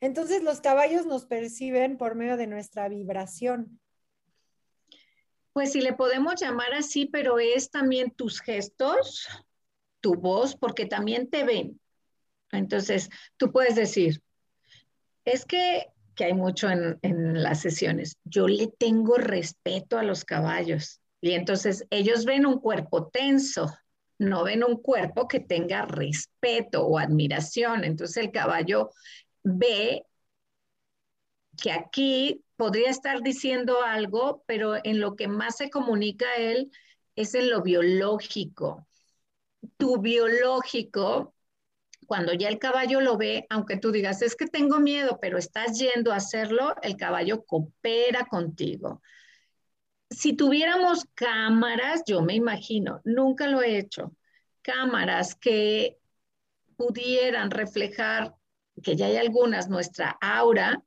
Entonces 0.00 0.44
los 0.44 0.60
caballos 0.60 1.06
nos 1.06 1.26
perciben 1.26 1.98
por 1.98 2.14
medio 2.14 2.36
de 2.36 2.46
nuestra 2.46 2.88
vibración. 2.88 3.80
Pues 5.52 5.72
si 5.72 5.80
le 5.80 5.92
podemos 5.92 6.40
llamar 6.40 6.72
así, 6.74 7.06
pero 7.06 7.40
es 7.40 7.68
también 7.72 8.12
tus 8.12 8.40
gestos, 8.40 9.26
tu 10.00 10.14
voz, 10.14 10.54
porque 10.54 10.86
también 10.86 11.28
te 11.28 11.42
ven. 11.42 11.80
Entonces, 12.52 13.10
tú 13.36 13.50
puedes 13.50 13.74
decir, 13.74 14.22
es 15.24 15.44
que, 15.44 15.88
que 16.20 16.26
hay 16.26 16.34
mucho 16.34 16.68
en, 16.68 17.42
las 17.42 17.62
sesiones, 17.62 18.18
yo 18.24 18.46
le 18.46 18.66
tengo 18.66 19.16
respeto 19.16 19.96
a 19.96 20.02
los 20.02 20.26
caballos. 20.26 21.00
Y 21.22 21.30
entonces 21.30 21.86
ellos 21.88 22.26
ven 22.26 22.44
un 22.44 22.60
cuerpo 22.60 23.08
tenso, 23.08 23.72
no 24.18 24.44
ven 24.44 24.62
un 24.62 24.82
cuerpo 24.82 25.26
que 25.26 25.40
tenga 25.40 25.86
respeto 25.86 26.86
o 26.86 26.98
admiración. 26.98 27.84
Entonces 27.84 28.18
el 28.18 28.32
caballo 28.32 28.90
ve 29.44 30.02
que 31.56 31.72
aquí 31.72 32.44
podría 32.56 32.90
estar 32.90 33.22
diciendo 33.22 33.82
algo, 33.82 34.44
pero 34.44 34.74
en 34.84 35.00
lo 35.00 35.16
que 35.16 35.26
más 35.26 35.56
se 35.56 35.70
comunica 35.70 36.26
él 36.36 36.70
es 37.16 37.34
en 37.34 37.48
lo 37.48 37.62
biológico. 37.62 38.86
Tu 39.78 39.96
biológico, 39.96 41.32
cuando 42.10 42.32
ya 42.32 42.48
el 42.48 42.58
caballo 42.58 43.00
lo 43.00 43.16
ve, 43.16 43.46
aunque 43.50 43.76
tú 43.76 43.92
digas, 43.92 44.20
es 44.20 44.34
que 44.34 44.48
tengo 44.48 44.80
miedo, 44.80 45.20
pero 45.22 45.38
estás 45.38 45.78
yendo 45.78 46.12
a 46.12 46.16
hacerlo, 46.16 46.74
el 46.82 46.96
caballo 46.96 47.44
coopera 47.44 48.24
contigo 48.24 49.00
si 50.10 50.34
tuviéramos 50.34 51.06
cámaras, 51.14 52.02
yo 52.04 52.20
me 52.20 52.34
imagino, 52.34 53.00
nunca 53.04 53.46
lo 53.46 53.62
he 53.62 53.78
hecho, 53.78 54.14
cámaras 54.60 55.36
que 55.36 55.98
pudieran 56.76 57.50
reflejar, 57.50 58.34
que 58.82 58.96
ya 58.96 59.06
hay 59.06 59.16
algunas, 59.16 59.68
nuestra 59.68 60.18
aura, 60.20 60.82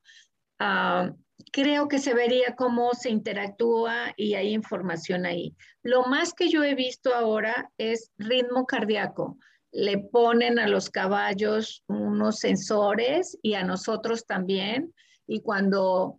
ah, 0.58 1.10
creo 1.52 1.88
que 1.88 1.98
se 1.98 2.14
vería 2.14 2.54
cómo 2.54 2.92
se 2.92 3.10
interactúa 3.10 4.12
y 4.16 4.34
hay 4.34 4.52
información 4.52 5.24
ahí. 5.24 5.56
Lo 5.82 6.04
más 6.04 6.34
que 6.34 6.48
yo 6.48 6.62
he 6.62 6.74
visto 6.74 7.14
ahora 7.14 7.70
es 7.78 8.10
ritmo 8.18 8.66
cardíaco. 8.66 9.38
Le 9.74 9.98
ponen 9.98 10.58
a 10.58 10.68
los 10.68 10.88
caballos 10.88 11.82
unos 11.88 12.38
sensores 12.38 13.36
y 13.42 13.54
a 13.54 13.64
nosotros 13.64 14.24
también. 14.24 14.94
Y 15.26 15.40
cuando 15.40 16.18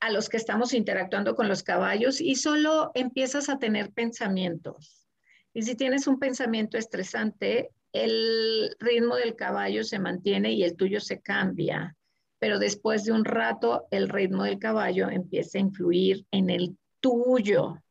a 0.00 0.10
los 0.10 0.28
que 0.28 0.36
estamos 0.36 0.72
interactuando 0.72 1.34
con 1.34 1.48
los 1.48 1.62
caballos 1.62 2.20
y 2.20 2.34
solo 2.36 2.90
empiezas 2.94 3.48
a 3.48 3.58
tener 3.58 3.92
pensamientos. 3.92 5.06
Y 5.52 5.62
si 5.62 5.74
tienes 5.74 6.06
un 6.06 6.18
pensamiento 6.18 6.76
estresante, 6.76 7.70
el 7.92 8.76
ritmo 8.78 9.16
del 9.16 9.36
caballo 9.36 9.84
se 9.84 9.98
mantiene 9.98 10.52
y 10.52 10.62
el 10.64 10.76
tuyo 10.76 11.00
se 11.00 11.20
cambia. 11.20 11.96
Pero 12.38 12.58
después 12.58 13.04
de 13.04 13.12
un 13.12 13.24
rato, 13.24 13.86
el 13.90 14.08
ritmo 14.08 14.44
del 14.44 14.58
caballo 14.58 15.08
empieza 15.08 15.58
a 15.58 15.62
influir 15.62 16.26
en 16.30 16.50
el 16.50 16.76
tuyo, 17.00 17.82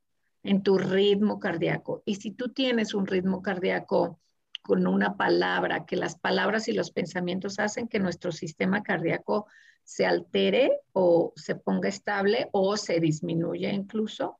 en 0.44 0.62
tu 0.62 0.78
ritmo 0.78 1.40
cardíaco. 1.40 2.04
Y 2.06 2.16
si 2.16 2.32
tú 2.32 2.50
tienes 2.50 2.94
un 2.94 3.08
ritmo 3.08 3.42
cardíaco 3.42 4.20
con 4.66 4.88
una 4.88 5.16
palabra, 5.16 5.86
que 5.86 5.96
las 5.96 6.18
palabras 6.18 6.68
y 6.68 6.74
los 6.74 6.90
pensamientos 6.90 7.60
hacen 7.60 7.88
que 7.88 8.00
nuestro 8.00 8.32
sistema 8.32 8.82
cardíaco 8.82 9.46
se 9.84 10.08
altere 10.08 10.72
o 10.92 11.34
se 11.36 11.56
ponga 11.56 11.88
estable 11.88 12.50
o 12.52 12.76
se 12.76 13.00
disminuya 13.00 13.72
incluso, 13.72 14.40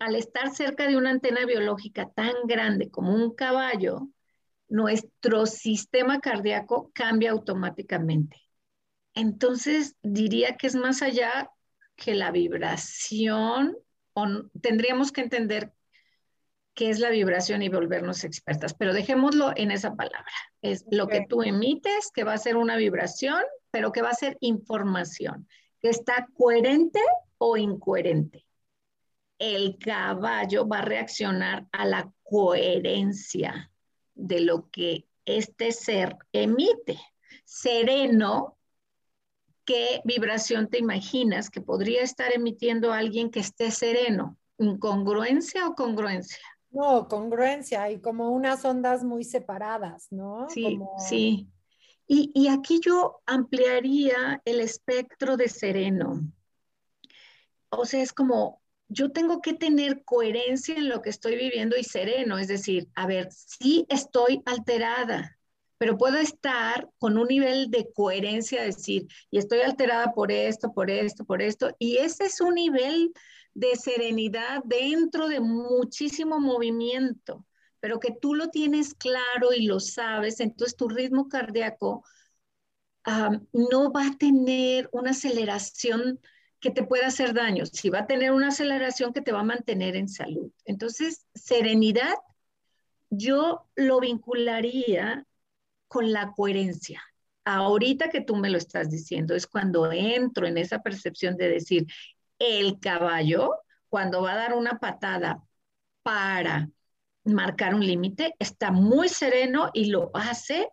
al 0.00 0.16
estar 0.16 0.52
cerca 0.52 0.88
de 0.88 0.96
una 0.96 1.10
antena 1.10 1.46
biológica 1.46 2.10
tan 2.10 2.34
grande 2.46 2.90
como 2.90 3.14
un 3.14 3.32
caballo, 3.32 4.08
nuestro 4.68 5.46
sistema 5.46 6.18
cardíaco 6.18 6.90
cambia 6.92 7.30
automáticamente. 7.30 8.42
Entonces, 9.14 9.94
diría 10.02 10.56
que 10.56 10.66
es 10.66 10.74
más 10.74 11.00
allá 11.00 11.48
que 11.94 12.16
la 12.16 12.32
vibración, 12.32 13.76
o 14.14 14.26
tendríamos 14.60 15.12
que 15.12 15.20
entender 15.20 15.72
qué 16.74 16.90
es 16.90 16.98
la 16.98 17.10
vibración 17.10 17.62
y 17.62 17.68
volvernos 17.68 18.24
expertas, 18.24 18.74
pero 18.74 18.92
dejémoslo 18.92 19.52
en 19.56 19.70
esa 19.70 19.94
palabra. 19.94 20.32
Es 20.60 20.84
lo 20.90 21.08
que 21.08 21.24
tú 21.28 21.42
emites, 21.42 22.10
que 22.12 22.24
va 22.24 22.34
a 22.34 22.38
ser 22.38 22.56
una 22.56 22.76
vibración, 22.76 23.40
pero 23.70 23.92
que 23.92 24.02
va 24.02 24.10
a 24.10 24.14
ser 24.14 24.36
información, 24.40 25.48
que 25.80 25.88
está 25.88 26.26
coherente 26.36 27.00
o 27.38 27.56
incoherente. 27.56 28.44
El 29.38 29.78
caballo 29.78 30.66
va 30.66 30.78
a 30.78 30.84
reaccionar 30.84 31.66
a 31.72 31.84
la 31.84 32.12
coherencia 32.22 33.70
de 34.14 34.40
lo 34.40 34.68
que 34.70 35.06
este 35.24 35.72
ser 35.72 36.16
emite. 36.32 36.98
Sereno, 37.44 38.58
¿qué 39.64 40.00
vibración 40.04 40.68
te 40.68 40.78
imaginas 40.78 41.50
que 41.50 41.60
podría 41.60 42.02
estar 42.02 42.32
emitiendo 42.32 42.92
alguien 42.92 43.30
que 43.30 43.40
esté 43.40 43.70
sereno? 43.70 44.38
¿Incongruencia 44.58 45.66
o 45.66 45.74
congruencia? 45.74 46.53
No, 46.74 47.06
congruencia 47.08 47.88
y 47.90 48.00
como 48.00 48.30
unas 48.30 48.64
ondas 48.64 49.04
muy 49.04 49.22
separadas, 49.22 50.08
¿no? 50.10 50.48
Sí, 50.50 50.78
sí. 51.08 51.48
Y, 52.06 52.32
y, 52.34 52.48
aquí 52.48 52.80
yo 52.84 53.20
ampliaría 53.24 54.42
el 54.44 54.60
espectro 54.60 55.36
de 55.36 55.48
sereno. 55.48 56.20
O 57.70 57.86
sea, 57.86 58.02
es 58.02 58.12
como, 58.12 58.60
yo 58.88 59.10
tengo 59.10 59.40
que 59.40 59.54
tener 59.54 60.04
coherencia 60.04 60.74
en 60.74 60.88
lo 60.88 61.00
que 61.00 61.10
estoy 61.10 61.36
viviendo 61.36 61.76
y 61.76 61.84
sereno, 61.84 62.38
es 62.38 62.48
decir, 62.48 62.88
a 62.94 63.06
ver, 63.06 63.28
sí 63.30 63.86
estoy 63.88 64.42
alterada, 64.44 65.38
pero 65.78 65.96
puedo 65.96 66.18
estar 66.18 66.90
con 66.98 67.16
un 67.16 67.28
nivel 67.28 67.70
de 67.70 67.90
coherencia, 67.94 68.62
decir, 68.62 69.06
y 69.30 69.38
estoy 69.38 69.60
alterada 69.60 70.12
por 70.12 70.32
esto, 70.32 70.72
por 70.72 70.90
esto, 70.90 71.24
por 71.24 71.40
esto, 71.40 71.74
y 71.78 71.98
ese 71.98 72.24
es 72.24 72.40
un 72.40 72.54
nivel 72.54 73.12
de 73.54 73.76
serenidad 73.76 74.62
dentro 74.64 75.28
de 75.28 75.40
muchísimo 75.40 76.40
movimiento, 76.40 77.46
pero 77.80 78.00
que 78.00 78.12
tú 78.20 78.34
lo 78.34 78.50
tienes 78.50 78.94
claro 78.94 79.52
y 79.56 79.66
lo 79.66 79.80
sabes, 79.80 80.40
entonces 80.40 80.76
tu 80.76 80.88
ritmo 80.88 81.28
cardíaco 81.28 82.04
no 83.52 83.92
va 83.92 84.06
a 84.06 84.18
tener 84.18 84.88
una 84.92 85.10
aceleración 85.10 86.20
que 86.60 86.70
te 86.70 86.82
pueda 86.82 87.08
hacer 87.08 87.34
daño, 87.34 87.66
si 87.66 87.90
va 87.90 88.00
a 88.00 88.06
tener 88.06 88.32
una 88.32 88.48
aceleración 88.48 89.12
que 89.12 89.20
te 89.20 89.32
va 89.32 89.40
a 89.40 89.44
mantener 89.44 89.96
en 89.96 90.08
salud. 90.08 90.50
Entonces, 90.64 91.26
serenidad, 91.34 92.14
yo 93.10 93.68
lo 93.76 94.00
vincularía 94.00 95.26
con 95.86 96.10
la 96.10 96.32
coherencia. 96.32 97.02
Ahorita 97.44 98.08
que 98.08 98.22
tú 98.22 98.36
me 98.36 98.48
lo 98.48 98.56
estás 98.56 98.88
diciendo, 98.88 99.34
es 99.34 99.46
cuando 99.46 99.92
entro 99.92 100.46
en 100.46 100.56
esa 100.56 100.80
percepción 100.82 101.36
de 101.36 101.50
decir, 101.50 101.86
el 102.44 102.78
caballo, 102.80 103.56
cuando 103.88 104.22
va 104.22 104.32
a 104.32 104.36
dar 104.36 104.54
una 104.54 104.78
patada 104.78 105.42
para 106.02 106.68
marcar 107.24 107.74
un 107.74 107.86
límite, 107.86 108.34
está 108.38 108.70
muy 108.70 109.08
sereno 109.08 109.70
y 109.72 109.86
lo 109.86 110.10
hace. 110.14 110.68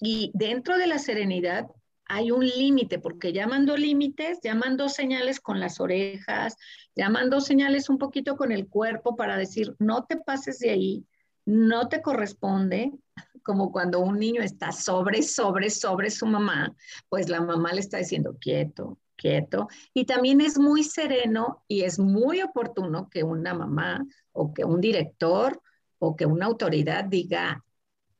Y 0.00 0.30
dentro 0.34 0.78
de 0.78 0.86
la 0.86 0.98
serenidad 0.98 1.66
hay 2.08 2.30
un 2.30 2.46
límite, 2.46 2.98
porque 2.98 3.32
ya 3.32 3.46
mandó 3.46 3.76
límites, 3.76 4.38
ya 4.42 4.54
mandó 4.54 4.88
señales 4.88 5.40
con 5.40 5.60
las 5.60 5.78
orejas, 5.78 6.56
ya 6.96 7.10
mandó 7.10 7.40
señales 7.40 7.90
un 7.90 7.98
poquito 7.98 8.36
con 8.36 8.50
el 8.50 8.66
cuerpo 8.68 9.14
para 9.14 9.36
decir, 9.36 9.74
no 9.78 10.04
te 10.04 10.16
pases 10.16 10.58
de 10.60 10.70
ahí, 10.70 11.06
no 11.44 11.88
te 11.88 12.00
corresponde, 12.00 12.92
como 13.42 13.72
cuando 13.72 14.00
un 14.00 14.18
niño 14.18 14.42
está 14.42 14.72
sobre, 14.72 15.22
sobre, 15.22 15.70
sobre 15.70 16.10
su 16.10 16.26
mamá, 16.26 16.74
pues 17.08 17.28
la 17.28 17.40
mamá 17.40 17.72
le 17.72 17.80
está 17.80 17.98
diciendo 17.98 18.36
quieto, 18.40 18.98
quieto. 19.18 19.68
Y 19.92 20.06
también 20.06 20.40
es 20.40 20.58
muy 20.58 20.84
sereno 20.84 21.64
y 21.68 21.82
es 21.82 21.98
muy 21.98 22.40
oportuno 22.40 23.10
que 23.10 23.24
una 23.24 23.52
mamá 23.52 24.06
o 24.32 24.54
que 24.54 24.64
un 24.64 24.80
director 24.80 25.60
o 25.98 26.16
que 26.16 26.24
una 26.24 26.46
autoridad 26.46 27.04
diga, 27.04 27.62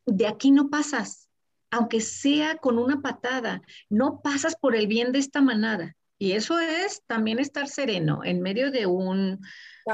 de 0.04 0.26
aquí 0.26 0.50
no 0.50 0.68
pasas, 0.68 1.28
aunque 1.70 2.00
sea 2.00 2.56
con 2.56 2.78
una 2.78 3.00
patada, 3.00 3.62
no 3.88 4.20
pasas 4.20 4.56
por 4.56 4.74
el 4.74 4.86
bien 4.86 5.12
de 5.12 5.20
esta 5.20 5.40
manada. 5.40 5.94
Y 6.20 6.32
eso 6.32 6.58
es 6.58 7.02
también 7.06 7.38
estar 7.38 7.68
sereno 7.68 8.24
en 8.24 8.42
medio 8.42 8.72
de, 8.72 8.86
un, 8.86 9.38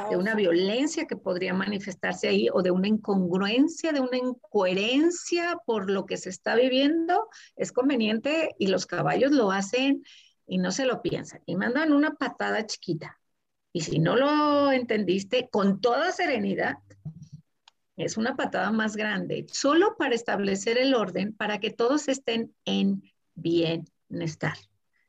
de 0.08 0.16
una 0.16 0.34
violencia 0.34 1.06
que 1.06 1.16
podría 1.16 1.52
manifestarse 1.52 2.28
ahí 2.28 2.48
o 2.50 2.62
de 2.62 2.70
una 2.70 2.88
incongruencia, 2.88 3.92
de 3.92 4.00
una 4.00 4.16
incoherencia 4.16 5.58
por 5.66 5.90
lo 5.90 6.06
que 6.06 6.16
se 6.16 6.30
está 6.30 6.54
viviendo. 6.54 7.28
Es 7.56 7.72
conveniente 7.72 8.54
y 8.58 8.68
los 8.68 8.86
caballos 8.86 9.32
lo 9.32 9.50
hacen 9.50 10.02
y 10.46 10.58
no 10.58 10.72
se 10.72 10.86
lo 10.86 11.02
piensan 11.02 11.42
y 11.46 11.56
mandan 11.56 11.92
una 11.92 12.14
patada 12.14 12.66
chiquita. 12.66 13.18
Y 13.72 13.80
si 13.80 13.98
no 13.98 14.16
lo 14.16 14.70
entendiste, 14.70 15.48
con 15.50 15.80
toda 15.80 16.12
serenidad, 16.12 16.76
es 17.96 18.16
una 18.16 18.36
patada 18.36 18.70
más 18.70 18.96
grande, 18.96 19.46
solo 19.50 19.96
para 19.96 20.14
establecer 20.14 20.78
el 20.78 20.94
orden, 20.94 21.32
para 21.32 21.58
que 21.58 21.70
todos 21.70 22.08
estén 22.08 22.54
en 22.64 23.02
bienestar. 23.34 24.56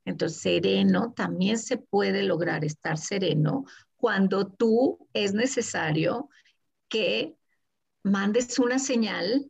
Entonces, 0.06 0.42
sereno 0.42 1.14
también 1.14 1.58
se 1.58 1.78
puede 1.78 2.24
lograr 2.24 2.64
estar 2.64 2.98
sereno 2.98 3.66
cuando 3.96 4.48
tú 4.48 5.08
es 5.14 5.34
necesario 5.34 6.30
que 6.90 7.36
mandes 8.04 8.60
una 8.60 8.78
señal, 8.78 9.48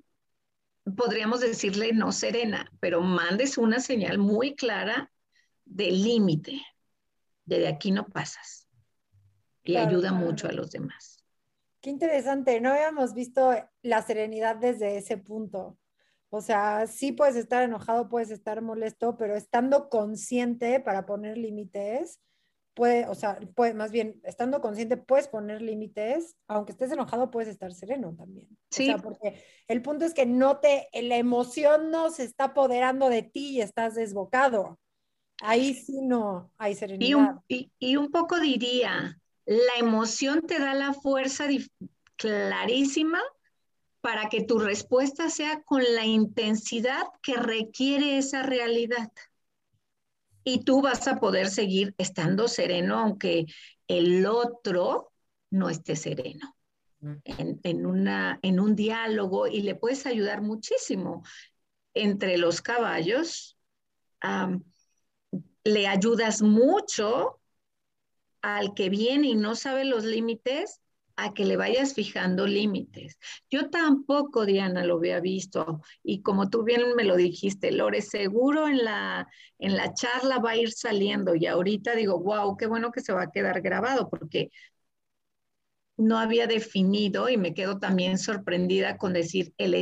podríamos 0.95 1.41
decirle 1.41 1.91
no 1.91 2.13
serena, 2.13 2.71
pero 2.79 3.01
mandes 3.01 3.57
una 3.57 3.81
señal 3.81 4.17
muy 4.17 4.55
clara 4.55 5.11
de 5.65 5.91
límite, 5.91 6.61
de, 7.45 7.67
aquí 7.67 7.91
no 7.91 8.07
pasas. 8.07 8.67
Y 9.63 9.77
ayuda 9.77 10.13
mucho 10.13 10.47
a 10.47 10.51
los 10.51 10.71
demás. 10.71 11.23
Qué 11.81 11.89
interesante, 11.89 12.61
no 12.61 12.71
habíamos 12.71 13.13
visto 13.13 13.51
la 13.81 14.01
serenidad 14.03 14.55
desde 14.55 14.97
ese 14.97 15.17
punto. 15.17 15.77
O 16.29 16.41
sea, 16.41 16.85
sí 16.87 17.11
puedes 17.11 17.35
estar 17.35 17.63
enojado, 17.63 18.09
puedes 18.09 18.29
estar 18.29 18.61
molesto, 18.61 19.17
pero 19.17 19.35
estando 19.35 19.89
consciente 19.89 20.79
para 20.79 21.05
poner 21.05 21.37
límites, 21.37 22.19
puede, 22.75 23.07
o 23.07 23.15
sea, 23.15 23.39
puede, 23.55 23.73
más 23.73 23.91
bien, 23.91 24.19
estando 24.23 24.61
consciente 24.61 24.97
puedes 24.97 25.27
poner 25.27 25.61
límites, 25.61 26.35
aunque 26.47 26.73
estés 26.73 26.91
enojado 26.91 27.31
puedes 27.31 27.49
estar 27.49 27.73
sereno 27.73 28.13
también. 28.15 28.49
Sí. 28.69 28.89
O 28.89 28.93
sea, 28.93 28.97
porque 28.97 29.43
el 29.67 29.81
punto 29.81 30.05
es 30.05 30.13
que 30.13 30.25
no 30.25 30.59
te, 30.59 30.89
la 30.93 31.17
emoción 31.17 31.89
no 31.89 32.11
se 32.11 32.23
está 32.23 32.45
apoderando 32.45 33.09
de 33.09 33.23
ti 33.23 33.51
y 33.51 33.61
estás 33.61 33.95
desbocado. 33.95 34.79
Ahí 35.41 35.73
sí 35.73 36.01
no 36.01 36.51
hay 36.57 36.75
serenidad. 36.75 37.41
y 37.47 37.95
un 37.97 38.09
poco 38.09 38.39
diría, 38.39 39.19
la 39.45 39.75
emoción 39.77 40.41
te 40.47 40.59
da 40.59 40.73
la 40.73 40.93
fuerza 40.93 41.47
clarísima 42.15 43.21
para 44.01 44.29
que 44.29 44.43
tu 44.43 44.59
respuesta 44.59 45.29
sea 45.29 45.61
con 45.63 45.83
la 45.95 46.05
intensidad 46.05 47.03
que 47.21 47.35
requiere 47.35 48.17
esa 48.17 48.43
realidad. 48.43 49.11
Y 50.43 50.63
tú 50.63 50.81
vas 50.81 51.07
a 51.07 51.19
poder 51.19 51.49
seguir 51.49 51.95
estando 51.97 52.47
sereno 52.47 52.99
aunque 52.99 53.45
el 53.87 54.25
otro 54.25 55.11
no 55.49 55.69
esté 55.69 55.95
sereno. 55.95 56.55
En, 57.23 57.85
una, 57.85 58.39
en 58.41 58.59
un 58.59 58.75
diálogo 58.75 59.45
y 59.45 59.61
le 59.61 59.75
puedes 59.75 60.07
ayudar 60.07 60.41
muchísimo 60.41 61.23
entre 61.93 62.37
los 62.37 62.63
caballos. 62.63 63.57
Le 65.65 65.87
ayudas 65.87 66.41
mucho 66.41 67.41
al 68.41 68.73
que 68.73 68.89
viene 68.89 69.27
y 69.29 69.35
no 69.35 69.55
sabe 69.55 69.83
los 69.83 70.05
límites, 70.05 70.79
a 71.17 71.33
que 71.33 71.45
le 71.45 71.57
vayas 71.57 71.93
fijando 71.93 72.45
límites. 72.45 73.17
Yo 73.49 73.69
tampoco, 73.69 74.45
Diana, 74.45 74.83
lo 74.83 74.97
había 74.97 75.19
visto. 75.19 75.81
Y 76.03 76.21
como 76.21 76.49
tú 76.49 76.63
bien 76.63 76.95
me 76.95 77.03
lo 77.05 77.15
dijiste, 77.15 77.71
Lore, 77.71 78.01
seguro 78.01 78.67
en 78.67 78.83
la, 78.83 79.27
en 79.59 79.77
la 79.77 79.93
charla 79.93 80.39
va 80.39 80.51
a 80.51 80.57
ir 80.57 80.71
saliendo. 80.71 81.35
Y 81.35 81.45
ahorita 81.47 81.95
digo, 81.95 82.19
wow, 82.19 82.57
qué 82.57 82.67
bueno 82.67 82.91
que 82.91 83.01
se 83.01 83.13
va 83.13 83.23
a 83.23 83.31
quedar 83.31 83.61
grabado, 83.61 84.09
porque 84.09 84.51
no 85.97 86.17
había 86.19 86.47
definido 86.47 87.29
y 87.29 87.37
me 87.37 87.53
quedo 87.53 87.79
también 87.79 88.17
sorprendida 88.17 88.97
con 88.97 89.13
decir 89.13 89.53
el 89.57 89.73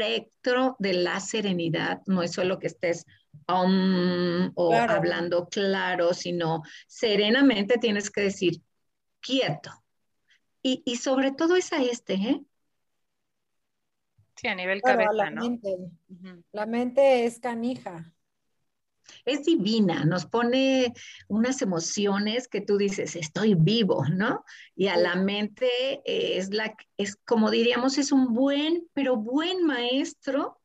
espectro 0.00 0.76
de 0.78 0.94
la 0.94 1.20
serenidad 1.20 2.00
no 2.06 2.22
es 2.22 2.32
solo 2.32 2.58
que 2.58 2.68
estés 2.68 3.04
o 3.46 4.74
hablando 4.74 5.48
claro, 5.48 6.14
sino 6.14 6.62
serenamente 6.86 7.78
tienes 7.78 8.10
que 8.10 8.22
decir 8.22 8.62
quieto. 9.20 9.70
Y, 10.62 10.96
sobre 10.96 11.32
todo 11.32 11.56
es 11.56 11.72
a 11.72 11.82
este, 11.82 12.14
¿eh? 12.14 12.40
Sí, 14.36 14.46
a 14.46 14.54
nivel 14.54 14.80
cabeza, 14.80 15.12
la 15.12 15.30
¿no? 15.30 15.42
Mente. 15.42 15.76
La 16.52 16.66
mente 16.66 17.24
es 17.24 17.40
canija. 17.40 18.12
Es 19.24 19.44
divina, 19.44 20.04
nos 20.04 20.26
pone 20.26 20.92
unas 21.28 21.62
emociones 21.62 22.48
que 22.48 22.60
tú 22.60 22.76
dices, 22.76 23.16
estoy 23.16 23.54
vivo, 23.54 24.04
¿no? 24.10 24.44
Y 24.74 24.88
a 24.88 24.96
la 24.96 25.16
mente 25.16 26.02
es 26.04 26.50
la, 26.50 26.74
es 26.96 27.16
como 27.24 27.50
diríamos, 27.50 27.98
es 27.98 28.12
un 28.12 28.32
buen, 28.32 28.88
pero 28.92 29.16
buen 29.16 29.64
maestro 29.64 30.60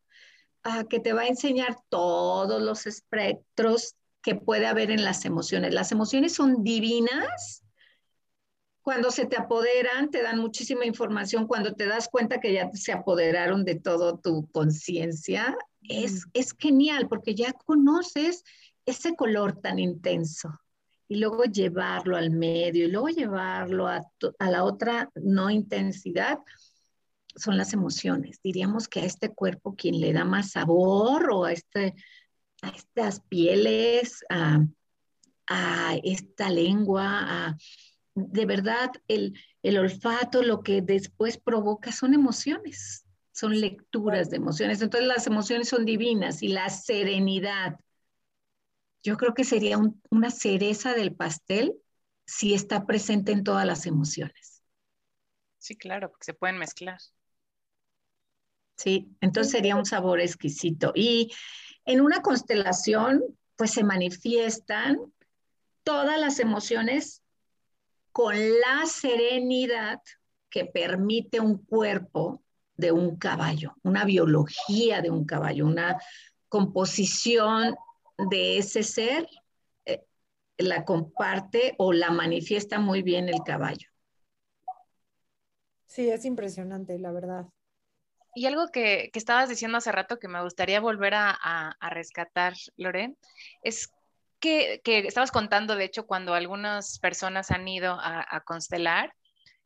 que 0.89 0.99
te 0.99 1.13
va 1.13 1.21
a 1.21 1.27
enseñar 1.27 1.77
todos 1.89 2.61
los 2.61 2.85
espectros 2.87 3.95
que 4.21 4.35
puede 4.35 4.67
haber 4.67 4.91
en 4.91 5.03
las 5.03 5.25
emociones. 5.25 5.73
Las 5.73 5.91
emociones 5.91 6.33
son 6.33 6.63
divinas. 6.63 7.63
Cuando 8.81 9.11
se 9.11 9.25
te 9.25 9.37
apoderan, 9.37 10.11
te 10.11 10.21
dan 10.21 10.39
muchísima 10.39 10.85
información. 10.85 11.47
Cuando 11.47 11.73
te 11.73 11.85
das 11.85 12.09
cuenta 12.09 12.39
que 12.39 12.53
ya 12.53 12.69
se 12.73 12.91
apoderaron 12.91 13.63
de 13.63 13.75
todo 13.75 14.17
tu 14.17 14.47
conciencia, 14.51 15.57
es, 15.89 16.25
es 16.33 16.53
genial 16.57 17.07
porque 17.07 17.35
ya 17.35 17.53
conoces 17.53 18.43
ese 18.85 19.15
color 19.15 19.59
tan 19.61 19.79
intenso 19.79 20.49
y 21.07 21.17
luego 21.17 21.43
llevarlo 21.43 22.17
al 22.17 22.31
medio 22.31 22.85
y 22.85 22.91
luego 22.91 23.09
llevarlo 23.09 23.87
a, 23.87 24.01
a 24.39 24.49
la 24.49 24.63
otra 24.63 25.09
no 25.15 25.49
intensidad 25.49 26.39
son 27.37 27.57
las 27.57 27.73
emociones. 27.73 28.39
Diríamos 28.43 28.87
que 28.87 29.01
a 29.01 29.05
este 29.05 29.33
cuerpo 29.33 29.75
quien 29.75 29.99
le 29.99 30.11
da 30.11 30.25
más 30.25 30.51
sabor 30.51 31.29
o 31.31 31.45
a, 31.45 31.53
este, 31.53 31.93
a 32.61 32.69
estas 32.69 33.21
pieles, 33.21 34.25
a, 34.29 34.65
esta 36.03 36.49
lengua, 36.49 37.55
de 38.15 38.45
verdad 38.45 38.91
el, 39.07 39.39
el 39.63 39.77
olfato, 39.77 40.43
lo 40.43 40.61
que 40.61 40.81
después 40.81 41.37
provoca 41.37 41.93
son 41.93 42.13
emociones, 42.13 43.06
son 43.37 43.61
lecturas 43.61 44.31
de 44.31 44.37
emociones. 44.37 44.81
Entonces 44.81 45.07
las 45.07 45.27
emociones 45.27 45.69
son 45.69 45.85
divinas 45.85 46.41
y 46.41 46.47
la 46.47 46.69
serenidad. 46.69 47.79
Yo 49.03 49.15
creo 49.15 49.35
que 49.35 49.43
sería 49.43 49.77
una 50.09 50.31
cereza 50.31 50.95
del 50.95 51.13
pastel 51.13 51.75
si 52.25 52.55
está 52.55 52.87
presente 52.87 53.31
en 53.31 53.43
todas 53.43 53.63
las 53.67 53.85
emociones. 53.85 54.63
Sí, 55.59 55.77
claro, 55.77 56.09
porque 56.09 56.25
se 56.25 56.33
pueden 56.33 56.57
mezclar. 56.57 56.97
Sí, 58.75 59.15
entonces 59.21 59.51
sería 59.51 59.75
un 59.75 59.85
sabor 59.85 60.19
exquisito. 60.19 60.91
Y 60.95 61.31
en 61.85 62.01
una 62.01 62.23
constelación, 62.23 63.21
pues 63.55 63.69
se 63.69 63.83
manifiestan 63.83 64.97
todas 65.83 66.19
las 66.19 66.39
emociones 66.39 67.21
con 68.11 68.35
la 68.35 68.87
serenidad 68.87 70.01
que 70.49 70.65
permite 70.65 71.39
un 71.39 71.63
cuerpo 71.63 72.43
de 72.77 72.91
un 72.91 73.17
caballo, 73.17 73.75
una 73.83 74.05
biología 74.05 75.01
de 75.01 75.09
un 75.09 75.25
caballo, 75.25 75.65
una 75.65 75.99
composición 76.47 77.75
de 78.17 78.57
ese 78.57 78.83
ser, 78.83 79.27
eh, 79.85 80.05
la 80.57 80.85
comparte 80.85 81.75
o 81.77 81.91
la 81.91 82.11
manifiesta 82.11 82.79
muy 82.79 83.01
bien 83.01 83.29
el 83.29 83.41
caballo. 83.43 83.89
Sí, 85.87 86.09
es 86.09 86.25
impresionante, 86.25 86.97
la 86.99 87.11
verdad. 87.11 87.47
Y 88.35 88.45
algo 88.45 88.67
que, 88.67 89.09
estabas 89.15 89.49
diciendo 89.49 89.79
hace 89.79 89.91
rato 89.91 90.19
que 90.19 90.27
me 90.27 90.43
gustaría 90.43 90.79
volver 90.79 91.13
a, 91.15 91.75
rescatar, 91.89 92.53
Lore, 92.75 93.15
es 93.63 93.91
que, 94.39 94.79
estabas 94.85 95.31
contando, 95.31 95.75
de 95.75 95.85
hecho, 95.85 96.05
cuando 96.05 96.35
algunas 96.35 96.99
personas 96.99 97.49
han 97.49 97.67
ido 97.67 97.97
a, 97.99 98.41
constelar, 98.45 99.11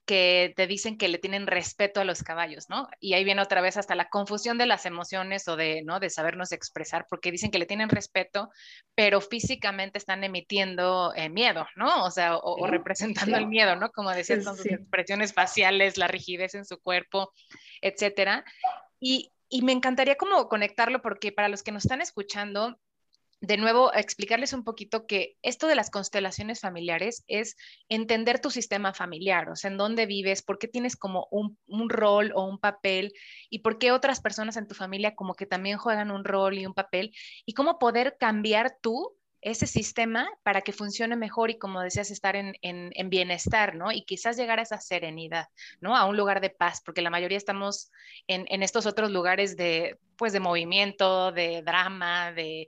que 0.06 0.54
te 0.56 0.68
dicen 0.68 0.98
que 0.98 1.08
le 1.08 1.20
tienen 1.20 1.48
respeto 1.48 2.02
a 2.02 2.06
los 2.06 2.24
caballos, 2.24 2.70
¿no? 2.70 2.88
Y 3.00 3.14
ahí 3.14 3.24
viene 3.24 3.42
otra 3.42 3.62
vez 3.62 3.78
hasta 3.78 3.96
la 3.96 4.10
confusión 4.10 4.58
de 4.58 4.66
las 4.66 4.86
emociones 4.86 5.48
o 5.48 5.56
de, 5.56 5.84
¿no? 5.84 6.00
De 6.00 6.10
sabernos 6.10 6.52
expresar, 6.52 7.06
porque 7.10 7.32
dicen 7.32 7.52
que 7.52 7.60
le 7.60 7.66
tienen 7.66 7.90
respeto, 7.90 8.50
pero 8.96 9.22
físicamente 9.22 9.98
están 9.98 10.24
emitiendo 10.24 11.14
eh, 11.16 11.30
miedo, 11.30 11.68
¿no? 11.76 12.04
O 12.04 12.12
sea, 12.12 12.38
o, 12.38 12.68
representando 12.68 13.38
el 13.38 13.48
miedo, 13.48 13.76
¿no? 13.76 13.92
Como 13.92 14.12
decías, 14.12 14.44
con 14.44 14.58
sus 14.58 14.66
expresiones 14.66 15.34
faciales, 15.34 15.98
la 15.98 16.08
rigidez 16.08 16.56
en 16.56 16.66
su 16.66 16.80
cuerpo, 16.80 17.32
etcétera. 17.82 18.44
Y, 19.00 19.32
y 19.50 19.62
me 19.62 19.72
encantaría 19.72 20.16
como 20.16 20.48
conectarlo 20.50 21.02
porque 21.02 21.32
para 21.32 21.50
los 21.50 21.64
que 21.64 21.72
nos 21.72 21.86
están 21.86 22.02
escuchando, 22.02 22.80
de 23.42 23.58
nuevo, 23.58 23.92
explicarles 23.94 24.54
un 24.54 24.64
poquito 24.64 25.08
que 25.08 25.36
esto 25.42 25.68
de 25.68 25.74
las 25.74 25.90
constelaciones 25.90 26.60
familiares 26.60 27.24
es 27.28 27.58
entender 27.90 28.40
tu 28.40 28.52
sistema 28.52 28.94
familiar, 28.94 29.50
o 29.50 29.56
sea, 29.56 29.72
en 29.72 29.78
dónde 29.78 30.06
vives, 30.06 30.44
por 30.44 30.60
qué 30.60 30.68
tienes 30.68 30.96
como 30.96 31.28
un, 31.32 31.58
rol 31.90 32.32
o 32.36 32.46
un 32.46 32.60
papel 32.60 33.14
y 33.50 33.60
por 33.60 33.80
qué 33.80 33.92
otras 33.92 34.22
personas 34.22 34.58
en 34.58 34.68
tu 34.68 34.76
familia 34.76 35.16
como 35.16 35.34
que 35.34 35.48
también 35.48 35.80
juegan 35.80 36.12
un 36.12 36.24
rol 36.24 36.60
y 36.60 36.68
un 36.68 36.76
papel 36.76 37.16
y 37.44 37.54
cómo 37.54 37.80
poder 37.80 38.16
cambiar 38.20 38.78
tú 38.80 39.18
ese 39.42 39.66
sistema 39.66 40.30
para 40.44 40.62
que 40.62 40.72
funcione 40.72 41.16
mejor 41.16 41.50
y 41.50 41.58
como 41.58 41.82
decías, 41.82 42.12
estar 42.12 42.36
en, 42.36 43.10
bienestar, 43.10 43.74
¿no? 43.76 43.92
Y 43.92 44.06
quizás 44.06 44.38
llegar 44.38 44.60
a 44.60 44.62
esa 44.62 44.80
serenidad, 44.80 45.48
¿no? 45.80 45.98
A 45.98 46.06
un 46.06 46.16
lugar 46.16 46.42
de 46.42 46.52
paz, 46.52 46.84
porque 46.86 47.02
la 47.02 47.10
mayoría 47.10 47.40
estamos 47.40 47.92
en, 48.28 48.46
en 48.50 48.62
estos 48.62 48.86
otros 48.86 49.10
lugares 49.10 49.58
de, 49.58 49.98
pues, 50.16 50.32
de 50.32 50.40
movimiento, 50.40 51.32
de 51.32 51.64
drama, 51.64 52.32
de 52.34 52.68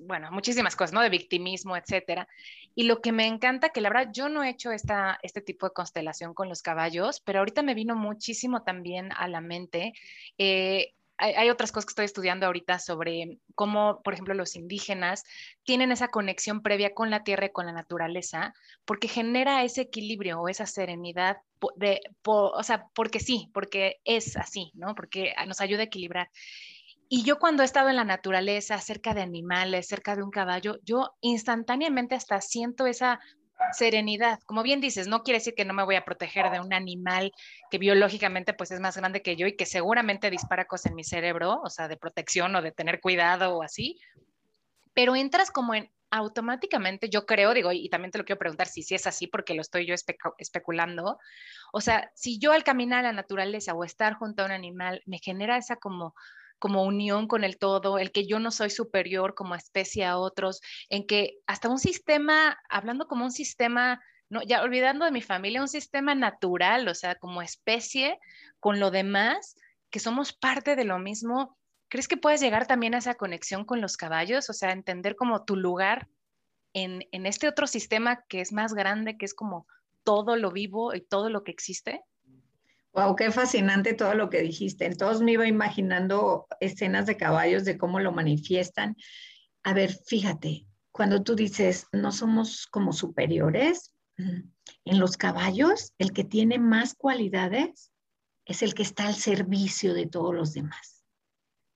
bueno, 0.00 0.30
muchísimas 0.30 0.76
cosas, 0.76 0.92
¿no? 0.92 1.00
De 1.00 1.10
victimismo, 1.10 1.76
etcétera. 1.76 2.28
Y 2.74 2.84
lo 2.84 3.00
que 3.00 3.12
me 3.12 3.26
encanta, 3.26 3.70
que 3.70 3.80
la 3.80 3.88
verdad 3.88 4.10
yo 4.12 4.28
no 4.28 4.42
he 4.42 4.50
hecho 4.50 4.72
esta, 4.72 5.18
este 5.22 5.40
tipo 5.40 5.66
de 5.66 5.72
constelación 5.72 6.34
con 6.34 6.48
los 6.48 6.62
caballos, 6.62 7.20
pero 7.20 7.38
ahorita 7.40 7.62
me 7.62 7.74
vino 7.74 7.96
muchísimo 7.96 8.62
también 8.62 9.10
a 9.16 9.28
la 9.28 9.40
mente. 9.40 9.92
Eh, 10.38 10.94
hay, 11.16 11.48
otras 11.48 11.70
cosas 11.70 11.86
que 11.86 11.90
estoy 11.92 12.04
estudiando 12.06 12.46
ahorita 12.46 12.78
sobre 12.78 13.38
cómo, 13.54 14.02
por 14.02 14.14
ejemplo, 14.14 14.34
los 14.34 14.56
indígenas 14.56 15.24
tienen 15.62 15.92
esa 15.92 16.08
conexión 16.08 16.60
previa 16.60 16.92
con 16.92 17.10
la 17.10 17.22
tierra 17.22 17.46
y 17.46 17.52
con 17.52 17.66
la 17.66 17.72
naturaleza, 17.72 18.52
porque 18.84 19.06
genera 19.06 19.62
ese 19.62 19.82
equilibrio 19.82 20.40
o 20.40 20.48
esa 20.48 20.66
serenidad, 20.66 21.38
de, 21.76 22.00
o 22.24 22.62
sea, 22.62 22.88
porque 22.94 23.20
sí, 23.20 23.48
porque 23.54 24.00
es 24.04 24.36
así, 24.36 24.72
¿no? 24.74 24.94
Porque 24.94 25.34
nos 25.46 25.60
ayuda 25.60 25.82
a 25.82 25.86
equilibrar. 25.86 26.30
Y 27.08 27.22
yo 27.22 27.38
cuando 27.38 27.62
he 27.62 27.66
estado 27.66 27.90
en 27.90 27.96
la 27.96 28.04
naturaleza, 28.04 28.78
cerca 28.80 29.14
de 29.14 29.22
animales, 29.22 29.86
cerca 29.86 30.16
de 30.16 30.22
un 30.22 30.30
caballo, 30.30 30.78
yo 30.84 31.14
instantáneamente 31.20 32.14
hasta 32.14 32.40
siento 32.40 32.86
esa 32.86 33.20
serenidad. 33.72 34.40
Como 34.46 34.62
bien 34.62 34.80
dices, 34.80 35.06
no 35.06 35.22
quiere 35.22 35.38
decir 35.38 35.54
que 35.54 35.64
no 35.64 35.74
me 35.74 35.84
voy 35.84 35.96
a 35.96 36.04
proteger 36.04 36.50
de 36.50 36.60
un 36.60 36.72
animal 36.72 37.32
que 37.70 37.78
biológicamente 37.78 38.52
pues 38.54 38.70
es 38.70 38.80
más 38.80 38.96
grande 38.96 39.22
que 39.22 39.36
yo 39.36 39.46
y 39.46 39.56
que 39.56 39.66
seguramente 39.66 40.30
dispara 40.30 40.64
cosas 40.64 40.86
en 40.86 40.96
mi 40.96 41.04
cerebro, 41.04 41.60
o 41.62 41.70
sea, 41.70 41.88
de 41.88 41.96
protección 41.96 42.54
o 42.56 42.62
de 42.62 42.72
tener 42.72 43.00
cuidado 43.00 43.56
o 43.56 43.62
así, 43.62 43.98
pero 44.92 45.16
entras 45.16 45.50
como 45.50 45.74
en 45.74 45.90
automáticamente, 46.10 47.08
yo 47.08 47.26
creo, 47.26 47.52
digo, 47.54 47.72
y 47.72 47.88
también 47.88 48.12
te 48.12 48.18
lo 48.18 48.24
quiero 48.24 48.38
preguntar 48.38 48.68
si, 48.68 48.84
si 48.84 48.94
es 48.94 49.04
así, 49.08 49.26
porque 49.26 49.54
lo 49.54 49.62
estoy 49.62 49.84
yo 49.84 49.96
especulando, 50.38 51.18
o 51.72 51.80
sea, 51.80 52.12
si 52.14 52.38
yo 52.38 52.52
al 52.52 52.62
caminar 52.62 53.00
a 53.00 53.08
la 53.08 53.12
naturaleza 53.12 53.74
o 53.74 53.82
estar 53.82 54.14
junto 54.14 54.42
a 54.42 54.46
un 54.46 54.52
animal 54.52 55.02
me 55.06 55.18
genera 55.18 55.56
esa 55.56 55.74
como 55.74 56.14
como 56.58 56.84
unión 56.84 57.26
con 57.28 57.44
el 57.44 57.58
todo, 57.58 57.98
el 57.98 58.10
que 58.10 58.26
yo 58.26 58.38
no 58.38 58.50
soy 58.50 58.70
superior 58.70 59.34
como 59.34 59.54
especie 59.54 60.04
a 60.04 60.18
otros, 60.18 60.60
en 60.88 61.06
que 61.06 61.38
hasta 61.46 61.68
un 61.68 61.78
sistema, 61.78 62.58
hablando 62.68 63.06
como 63.06 63.24
un 63.24 63.32
sistema, 63.32 64.00
no, 64.28 64.42
ya 64.42 64.62
olvidando 64.62 65.04
de 65.04 65.10
mi 65.10 65.22
familia, 65.22 65.60
un 65.60 65.68
sistema 65.68 66.14
natural, 66.14 66.88
o 66.88 66.94
sea, 66.94 67.16
como 67.16 67.42
especie 67.42 68.18
con 68.60 68.80
lo 68.80 68.90
demás, 68.90 69.56
que 69.90 70.00
somos 70.00 70.32
parte 70.32 70.76
de 70.76 70.84
lo 70.84 70.98
mismo. 70.98 71.56
¿Crees 71.88 72.08
que 72.08 72.16
puedes 72.16 72.40
llegar 72.40 72.66
también 72.66 72.94
a 72.94 72.98
esa 72.98 73.14
conexión 73.14 73.64
con 73.64 73.80
los 73.80 73.96
caballos? 73.96 74.50
O 74.50 74.52
sea, 74.52 74.72
entender 74.72 75.16
como 75.16 75.44
tu 75.44 75.56
lugar 75.56 76.08
en, 76.72 77.06
en 77.12 77.26
este 77.26 77.46
otro 77.46 77.66
sistema 77.66 78.24
que 78.26 78.40
es 78.40 78.52
más 78.52 78.74
grande, 78.74 79.16
que 79.16 79.26
es 79.26 79.34
como 79.34 79.66
todo 80.02 80.36
lo 80.36 80.50
vivo 80.50 80.94
y 80.94 81.00
todo 81.00 81.30
lo 81.30 81.44
que 81.44 81.52
existe. 81.52 82.02
Wow, 82.94 83.16
qué 83.16 83.32
fascinante 83.32 83.92
todo 83.94 84.14
lo 84.14 84.30
que 84.30 84.40
dijiste. 84.40 84.86
Entonces 84.86 85.20
me 85.20 85.32
iba 85.32 85.48
imaginando 85.48 86.46
escenas 86.60 87.06
de 87.06 87.16
caballos, 87.16 87.64
de 87.64 87.76
cómo 87.76 87.98
lo 87.98 88.12
manifiestan. 88.12 88.96
A 89.64 89.74
ver, 89.74 89.92
fíjate, 90.06 90.66
cuando 90.92 91.24
tú 91.24 91.34
dices, 91.34 91.88
no 91.90 92.12
somos 92.12 92.68
como 92.68 92.92
superiores, 92.92 93.92
mm, 94.16 94.42
en 94.84 94.98
los 95.00 95.16
caballos, 95.16 95.92
el 95.98 96.12
que 96.12 96.22
tiene 96.22 96.60
más 96.60 96.94
cualidades 96.94 97.90
es 98.44 98.62
el 98.62 98.74
que 98.74 98.84
está 98.84 99.08
al 99.08 99.16
servicio 99.16 99.92
de 99.92 100.06
todos 100.06 100.32
los 100.32 100.52
demás. 100.52 101.04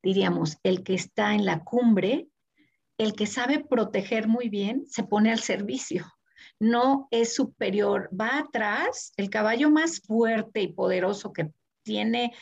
Diríamos, 0.05 0.59
el 0.63 0.85
que 0.85 0.95
está 0.95 1.35
en 1.35 1.45
la 1.45 1.65
cumbre, 1.65 2.29
el 2.97 3.15
que 3.15 3.27
sabe 3.27 3.65
proteger 3.65 4.29
muy 4.29 4.49
bien, 4.49 4.87
se 4.87 5.03
pone 5.03 5.33
al 5.33 5.41
servicio 5.41 6.07
no 6.59 7.09
es 7.11 7.35
superior, 7.35 8.09
va 8.19 8.39
atrás, 8.39 9.13
el 9.17 9.31
caballo 9.31 9.71
más 9.71 10.01
fuerte 10.01 10.63
y 10.63 10.73
poderoso 10.73 11.33
que 11.33 11.51
tiene 11.83 12.33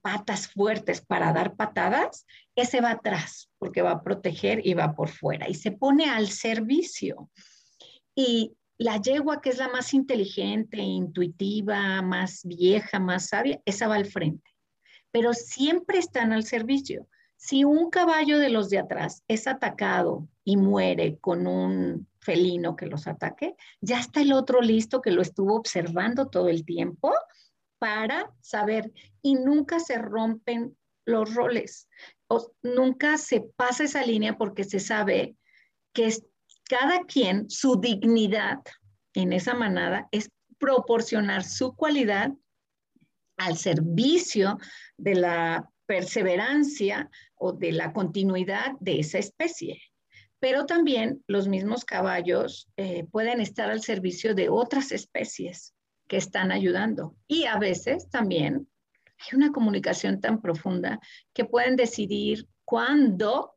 patas 0.00 0.48
fuertes 0.48 1.00
para 1.00 1.32
dar 1.32 1.56
patadas, 1.56 2.26
ese 2.54 2.80
va 2.80 2.92
atrás 2.92 3.50
porque 3.58 3.82
va 3.82 3.92
a 3.92 4.02
proteger 4.02 4.64
y 4.66 4.74
va 4.74 4.94
por 4.94 5.08
fuera 5.08 5.48
y 5.48 5.54
se 5.54 5.72
pone 5.72 6.08
al 6.08 6.28
servicio. 6.28 7.30
Y 8.14 8.52
la 8.78 9.00
yegua, 9.00 9.40
que 9.40 9.50
es 9.50 9.58
la 9.58 9.68
más 9.68 9.94
inteligente, 9.94 10.78
intuitiva, 10.78 12.02
más 12.02 12.42
vieja, 12.44 12.98
más 12.98 13.28
sabia, 13.28 13.60
esa 13.64 13.88
va 13.88 13.96
al 13.96 14.06
frente. 14.06 14.50
Pero 15.10 15.34
siempre 15.34 15.98
están 15.98 16.32
al 16.32 16.44
servicio. 16.44 17.06
Si 17.42 17.64
un 17.64 17.90
caballo 17.90 18.38
de 18.38 18.50
los 18.50 18.70
de 18.70 18.78
atrás 18.78 19.24
es 19.26 19.48
atacado 19.48 20.28
y 20.44 20.56
muere 20.56 21.18
con 21.18 21.48
un 21.48 22.06
felino 22.20 22.76
que 22.76 22.86
los 22.86 23.08
ataque, 23.08 23.56
ya 23.80 23.98
está 23.98 24.20
el 24.20 24.32
otro 24.32 24.60
listo 24.60 25.02
que 25.02 25.10
lo 25.10 25.22
estuvo 25.22 25.56
observando 25.56 26.28
todo 26.28 26.48
el 26.48 26.64
tiempo 26.64 27.12
para 27.80 28.30
saber 28.40 28.92
y 29.22 29.34
nunca 29.34 29.80
se 29.80 29.98
rompen 29.98 30.76
los 31.04 31.34
roles, 31.34 31.88
nunca 32.62 33.18
se 33.18 33.40
pasa 33.40 33.82
esa 33.82 34.06
línea 34.06 34.38
porque 34.38 34.62
se 34.62 34.78
sabe 34.78 35.34
que 35.92 36.14
cada 36.70 37.00
quien 37.06 37.50
su 37.50 37.80
dignidad 37.80 38.60
en 39.14 39.32
esa 39.32 39.54
manada 39.54 40.06
es 40.12 40.30
proporcionar 40.58 41.42
su 41.42 41.74
cualidad 41.74 42.30
al 43.36 43.56
servicio 43.56 44.58
de 44.96 45.16
la 45.16 45.71
perseverancia 45.92 47.10
o 47.36 47.52
de 47.52 47.70
la 47.72 47.92
continuidad 47.92 48.72
de 48.80 49.00
esa 49.00 49.18
especie 49.18 49.78
pero 50.40 50.66
también 50.66 51.22
los 51.28 51.46
mismos 51.46 51.84
caballos 51.84 52.66
eh, 52.76 53.04
pueden 53.12 53.40
estar 53.40 53.70
al 53.70 53.80
servicio 53.80 54.34
de 54.34 54.48
otras 54.48 54.90
especies 54.90 55.72
que 56.08 56.16
están 56.16 56.50
ayudando. 56.50 57.14
Y 57.28 57.44
a 57.44 57.58
veces 57.58 58.10
también 58.10 58.66
hay 59.04 59.36
una 59.36 59.52
comunicación 59.52 60.20
tan 60.20 60.40
profunda 60.42 60.98
que 61.32 61.44
pueden 61.44 61.76
decidir 61.76 62.48
cuándo 62.64 63.54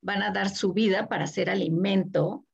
van 0.00 0.22
a 0.22 0.30
dar 0.30 0.48
su 0.48 0.72
vida 0.72 1.06
para 1.06 1.26
ser 1.26 1.50
alimento 1.50 2.46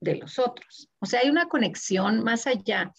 de 0.00 0.14
los 0.14 0.38
otros. 0.38 0.88
O 1.00 1.06
sea, 1.06 1.18
hay 1.18 1.30
una 1.30 1.48
conexión 1.48 2.22
más 2.22 2.46
allá. 2.46 2.92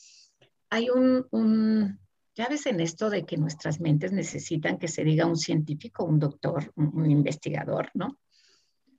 Hay 0.69 0.89
un, 0.89 1.25
un 1.31 2.04
ya 2.36 2.48
ves 2.50 2.65
en 2.65 2.80
esto 2.80 3.10
de 3.10 3.26
que 3.26 3.38
nuestras 3.38 3.80
mentes 3.80 4.12
necesitan 4.12 4.78
que 4.78 4.88
se 4.88 5.04
diga 5.04 5.26
un 5.26 5.38
científico, 5.38 6.04
un 6.04 6.19
doctor, 6.19 6.71
un 6.76 7.10
investigador, 7.10 7.89
¿no? 7.93 8.17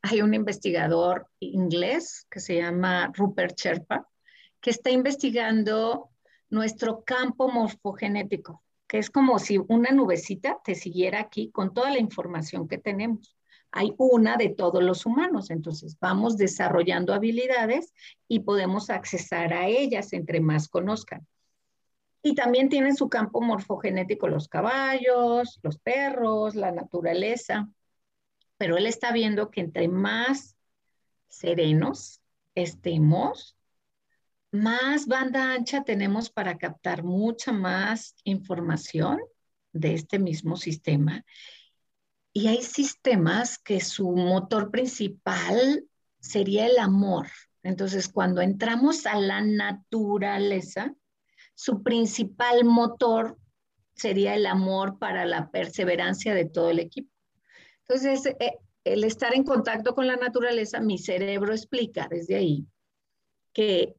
hay 0.09 0.22
un 0.22 0.35
investigador 0.35 1.29
inglés 1.40 2.27
que 2.31 2.40
se 2.40 2.57
llama 2.57 3.12
Rupert 3.14 3.59
Sherpa, 3.59 4.09
que 4.61 4.70
está 4.70 4.90
investigando 4.90 6.11
nuestro 6.49 7.03
campo 7.05 7.49
morfogenético, 7.49 8.62
que 8.87 8.99
es 8.99 9.11
como 9.11 9.38
si 9.38 9.59
una 9.68 9.90
nubecita 9.90 10.59
te 10.64 10.75
siguiera 10.75 11.20
aquí 11.20 11.51
con 11.51 11.75
toda 11.75 11.90
la 11.90 11.99
información 11.99 12.68
que 12.68 12.79
tenemos. 12.79 13.37
Hay 13.72 13.94
una 13.99 14.37
de 14.37 14.51
todos 14.51 14.83
los 14.83 15.07
humanos, 15.07 15.51
entonces 15.51 15.96
vamos 16.01 16.37
desarrollando 16.37 17.12
habilidades 17.12 17.92
y 18.29 18.40
podemos 18.40 18.90
accesar 18.90 19.53
a 19.53 19.66
ellas 19.66 20.12
entre 20.12 20.40
más 20.40 20.68
conozcan. 20.68 21.27
Y 22.26 22.34
también 22.34 22.68
tienen 22.68 22.96
su 22.96 23.08
campo 23.08 23.40
morfogenético 23.40 24.26
los 24.26 24.48
caballos, 24.48 25.60
los 25.62 25.78
perros, 25.78 26.54
la 26.54 26.72
naturaleza 26.72 27.68
pero 28.56 28.76
él 28.76 28.86
está 28.86 29.12
viendo 29.12 29.50
que 29.50 29.60
entre 29.60 29.88
más 29.88 30.56
serenos 31.28 32.20
estemos, 32.54 33.56
más 34.50 35.06
banda 35.06 35.52
ancha 35.52 35.84
tenemos 35.84 36.30
para 36.30 36.56
captar 36.56 37.02
mucha 37.02 37.52
más 37.52 38.14
información 38.24 39.20
de 39.72 39.94
este 39.94 40.18
mismo 40.18 40.56
sistema. 40.56 41.24
Y 42.32 42.48
hay 42.48 42.62
sistemas 42.62 43.58
que 43.58 43.80
su 43.80 44.10
motor 44.10 44.70
principal 44.70 45.86
sería 46.20 46.66
el 46.66 46.78
amor. 46.78 47.28
Entonces, 47.62 48.08
cuando 48.08 48.40
entramos 48.40 49.04
a 49.06 49.18
la 49.18 49.40
naturaleza, 49.40 50.94
su 51.56 51.82
principal 51.82 52.64
motor 52.64 53.38
sería 53.94 54.34
el 54.34 54.46
amor 54.46 54.98
para 54.98 55.24
la 55.24 55.50
perseverancia 55.50 56.34
de 56.34 56.44
todo 56.44 56.70
el 56.70 56.78
equipo. 56.78 57.10
Entonces, 57.88 58.26
eh, 58.38 58.58
el 58.84 59.02
estar 59.04 59.34
en 59.34 59.42
contacto 59.42 59.94
con 59.94 60.06
la 60.06 60.16
naturaleza, 60.16 60.80
mi 60.80 60.98
cerebro 60.98 61.52
explica 61.52 62.06
desde 62.08 62.36
ahí 62.36 62.66
que 63.52 63.96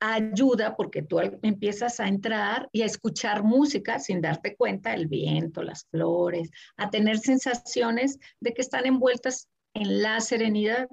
ayuda 0.00 0.76
porque 0.76 1.02
tú 1.02 1.20
empiezas 1.42 2.00
a 2.00 2.08
entrar 2.08 2.68
y 2.72 2.82
a 2.82 2.86
escuchar 2.86 3.44
música 3.44 3.98
sin 4.00 4.20
darte 4.20 4.56
cuenta, 4.56 4.92
el 4.92 5.06
viento, 5.06 5.62
las 5.62 5.86
flores, 5.86 6.50
a 6.76 6.90
tener 6.90 7.18
sensaciones 7.18 8.18
de 8.40 8.52
que 8.52 8.62
están 8.62 8.84
envueltas 8.84 9.48
en 9.74 10.02
la 10.02 10.20
serenidad. 10.20 10.88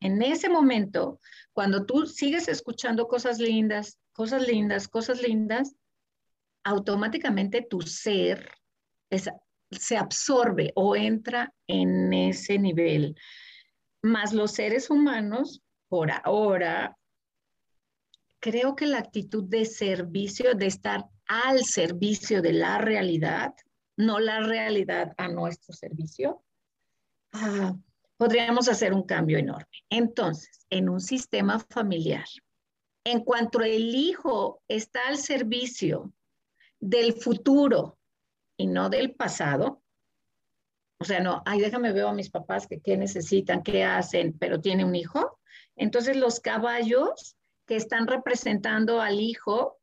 En 0.00 0.22
ese 0.22 0.48
momento, 0.48 1.20
cuando 1.52 1.84
tú 1.84 2.06
sigues 2.06 2.48
escuchando 2.48 3.06
cosas 3.06 3.38
lindas, 3.38 3.98
cosas 4.18 4.48
lindas, 4.48 4.88
cosas 4.88 5.22
lindas, 5.22 5.76
automáticamente 6.64 7.62
tu 7.62 7.82
ser 7.82 8.50
se 9.70 9.96
absorbe 9.96 10.72
o 10.74 10.96
entra 10.96 11.54
en 11.68 12.12
ese 12.12 12.58
nivel. 12.58 13.14
Más 14.02 14.32
los 14.32 14.50
seres 14.50 14.90
humanos, 14.90 15.62
por 15.86 16.10
ahora, 16.10 16.98
creo 18.40 18.74
que 18.74 18.88
la 18.88 18.98
actitud 18.98 19.44
de 19.44 19.64
servicio, 19.64 20.54
de 20.54 20.66
estar 20.66 21.04
al 21.28 21.64
servicio 21.64 22.42
de 22.42 22.54
la 22.54 22.78
realidad, 22.78 23.54
no 23.96 24.18
la 24.18 24.40
realidad 24.40 25.12
a 25.16 25.28
nuestro 25.28 25.72
servicio, 25.72 26.42
ah, 27.34 27.72
podríamos 28.16 28.68
hacer 28.68 28.92
un 28.92 29.04
cambio 29.04 29.38
enorme. 29.38 29.84
Entonces, 29.88 30.66
en 30.70 30.88
un 30.88 31.00
sistema 31.00 31.60
familiar, 31.60 32.26
en 33.10 33.24
cuanto 33.24 33.60
el 33.60 33.94
hijo 33.94 34.62
está 34.68 35.08
al 35.08 35.16
servicio 35.16 36.12
del 36.80 37.14
futuro 37.14 37.98
y 38.56 38.66
no 38.66 38.88
del 38.88 39.14
pasado, 39.14 39.82
o 41.00 41.04
sea, 41.04 41.20
no, 41.20 41.42
ay, 41.46 41.60
déjame 41.60 41.92
ver 41.92 42.06
a 42.06 42.12
mis 42.12 42.30
papás 42.30 42.66
que 42.66 42.80
qué 42.80 42.96
necesitan, 42.96 43.62
qué 43.62 43.84
hacen, 43.84 44.36
pero 44.38 44.60
tiene 44.60 44.84
un 44.84 44.96
hijo. 44.96 45.38
Entonces 45.76 46.16
los 46.16 46.40
caballos 46.40 47.36
que 47.66 47.76
están 47.76 48.06
representando 48.06 49.00
al 49.00 49.20
hijo 49.20 49.78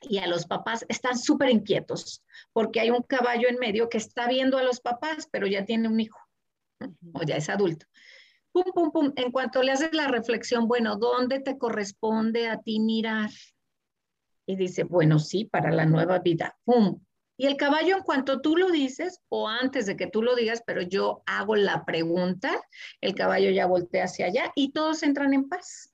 y 0.00 0.18
a 0.18 0.26
los 0.26 0.46
papás 0.46 0.84
están 0.88 1.18
súper 1.18 1.50
inquietos 1.50 2.24
porque 2.52 2.80
hay 2.80 2.90
un 2.90 3.02
caballo 3.02 3.48
en 3.48 3.58
medio 3.58 3.88
que 3.88 3.98
está 3.98 4.26
viendo 4.26 4.58
a 4.58 4.62
los 4.62 4.80
papás, 4.80 5.28
pero 5.30 5.46
ya 5.46 5.64
tiene 5.64 5.88
un 5.88 6.00
hijo 6.00 6.18
o 7.12 7.22
ya 7.22 7.36
es 7.36 7.48
adulto. 7.48 7.86
Pum, 8.52 8.64
pum, 8.74 8.90
pum. 8.92 9.12
En 9.16 9.32
cuanto 9.32 9.62
le 9.62 9.72
haces 9.72 9.92
la 9.92 10.08
reflexión, 10.08 10.68
bueno, 10.68 10.96
¿dónde 10.96 11.40
te 11.40 11.56
corresponde 11.56 12.48
a 12.48 12.60
ti 12.60 12.80
mirar? 12.80 13.30
Y 14.46 14.56
dice, 14.56 14.84
bueno, 14.84 15.18
sí, 15.18 15.44
para 15.46 15.70
la 15.70 15.86
nueva 15.86 16.18
vida. 16.18 16.58
Pum. 16.64 17.00
Y 17.38 17.46
el 17.46 17.56
caballo, 17.56 17.96
en 17.96 18.02
cuanto 18.02 18.40
tú 18.40 18.56
lo 18.56 18.70
dices, 18.70 19.20
o 19.28 19.48
antes 19.48 19.86
de 19.86 19.96
que 19.96 20.06
tú 20.06 20.22
lo 20.22 20.36
digas, 20.36 20.62
pero 20.66 20.82
yo 20.82 21.22
hago 21.26 21.56
la 21.56 21.84
pregunta, 21.84 22.60
el 23.00 23.14
caballo 23.14 23.50
ya 23.50 23.66
voltea 23.66 24.04
hacia 24.04 24.26
allá 24.26 24.52
y 24.54 24.72
todos 24.72 25.02
entran 25.02 25.32
en 25.32 25.48
paz. 25.48 25.92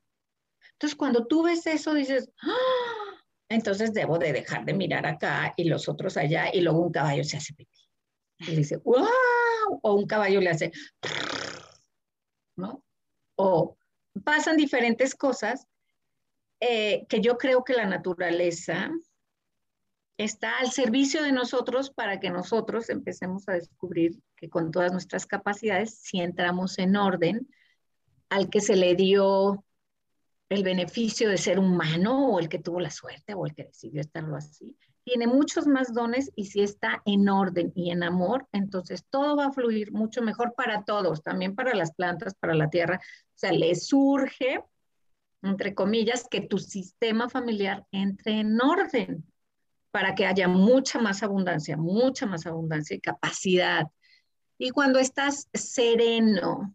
Entonces, 0.72 0.96
cuando 0.96 1.26
tú 1.26 1.44
ves 1.44 1.66
eso, 1.66 1.94
dices, 1.94 2.30
¡Ah! 2.42 3.22
entonces 3.48 3.94
debo 3.94 4.18
de 4.18 4.32
dejar 4.32 4.64
de 4.64 4.74
mirar 4.74 5.06
acá 5.06 5.54
y 5.56 5.64
los 5.64 5.88
otros 5.88 6.16
allá, 6.16 6.50
y 6.52 6.60
luego 6.60 6.80
un 6.80 6.92
caballo 6.92 7.24
se 7.24 7.36
hace 7.36 7.54
pipí. 7.54 7.88
Y 8.40 8.56
dice, 8.56 8.76
¡wow! 8.78 9.08
O 9.82 9.94
un 9.94 10.06
caballo 10.06 10.40
le 10.40 10.50
hace, 10.50 10.72
O 13.36 13.76
pasan 14.24 14.56
diferentes 14.56 15.14
cosas 15.14 15.66
eh, 16.60 17.06
que 17.08 17.20
yo 17.20 17.38
creo 17.38 17.62
que 17.64 17.74
la 17.74 17.86
naturaleza 17.86 18.90
está 20.16 20.58
al 20.58 20.72
servicio 20.72 21.22
de 21.22 21.30
nosotros 21.30 21.90
para 21.90 22.18
que 22.18 22.30
nosotros 22.30 22.90
empecemos 22.90 23.48
a 23.48 23.52
descubrir 23.52 24.20
que 24.36 24.48
con 24.50 24.72
todas 24.72 24.92
nuestras 24.92 25.26
capacidades, 25.26 25.94
si 25.94 26.20
entramos 26.20 26.78
en 26.78 26.96
orden, 26.96 27.48
al 28.28 28.50
que 28.50 28.60
se 28.60 28.76
le 28.76 28.96
dio 28.96 29.64
el 30.48 30.64
beneficio 30.64 31.28
de 31.28 31.38
ser 31.38 31.58
humano 31.58 32.30
o 32.32 32.40
el 32.40 32.48
que 32.48 32.58
tuvo 32.58 32.80
la 32.80 32.90
suerte 32.90 33.34
o 33.34 33.46
el 33.46 33.54
que 33.54 33.64
decidió 33.64 34.00
estarlo 34.00 34.36
así. 34.36 34.76
Tiene 35.08 35.26
muchos 35.26 35.66
más 35.66 35.94
dones 35.94 36.30
y 36.36 36.44
si 36.44 36.60
está 36.60 37.00
en 37.06 37.30
orden 37.30 37.72
y 37.74 37.92
en 37.92 38.02
amor, 38.02 38.46
entonces 38.52 39.06
todo 39.08 39.36
va 39.36 39.46
a 39.46 39.52
fluir 39.52 39.90
mucho 39.90 40.20
mejor 40.20 40.52
para 40.54 40.84
todos, 40.84 41.22
también 41.22 41.54
para 41.54 41.74
las 41.74 41.94
plantas, 41.94 42.34
para 42.34 42.52
la 42.54 42.68
tierra. 42.68 43.00
O 43.02 43.32
sea, 43.34 43.52
le 43.52 43.74
surge, 43.74 44.62
entre 45.40 45.74
comillas, 45.74 46.28
que 46.30 46.42
tu 46.42 46.58
sistema 46.58 47.30
familiar 47.30 47.86
entre 47.90 48.40
en 48.40 48.60
orden 48.60 49.24
para 49.90 50.14
que 50.14 50.26
haya 50.26 50.46
mucha 50.46 50.98
más 50.98 51.22
abundancia, 51.22 51.78
mucha 51.78 52.26
más 52.26 52.44
abundancia 52.44 52.94
y 52.94 53.00
capacidad. 53.00 53.86
Y 54.58 54.68
cuando 54.72 54.98
estás 54.98 55.48
sereno, 55.54 56.74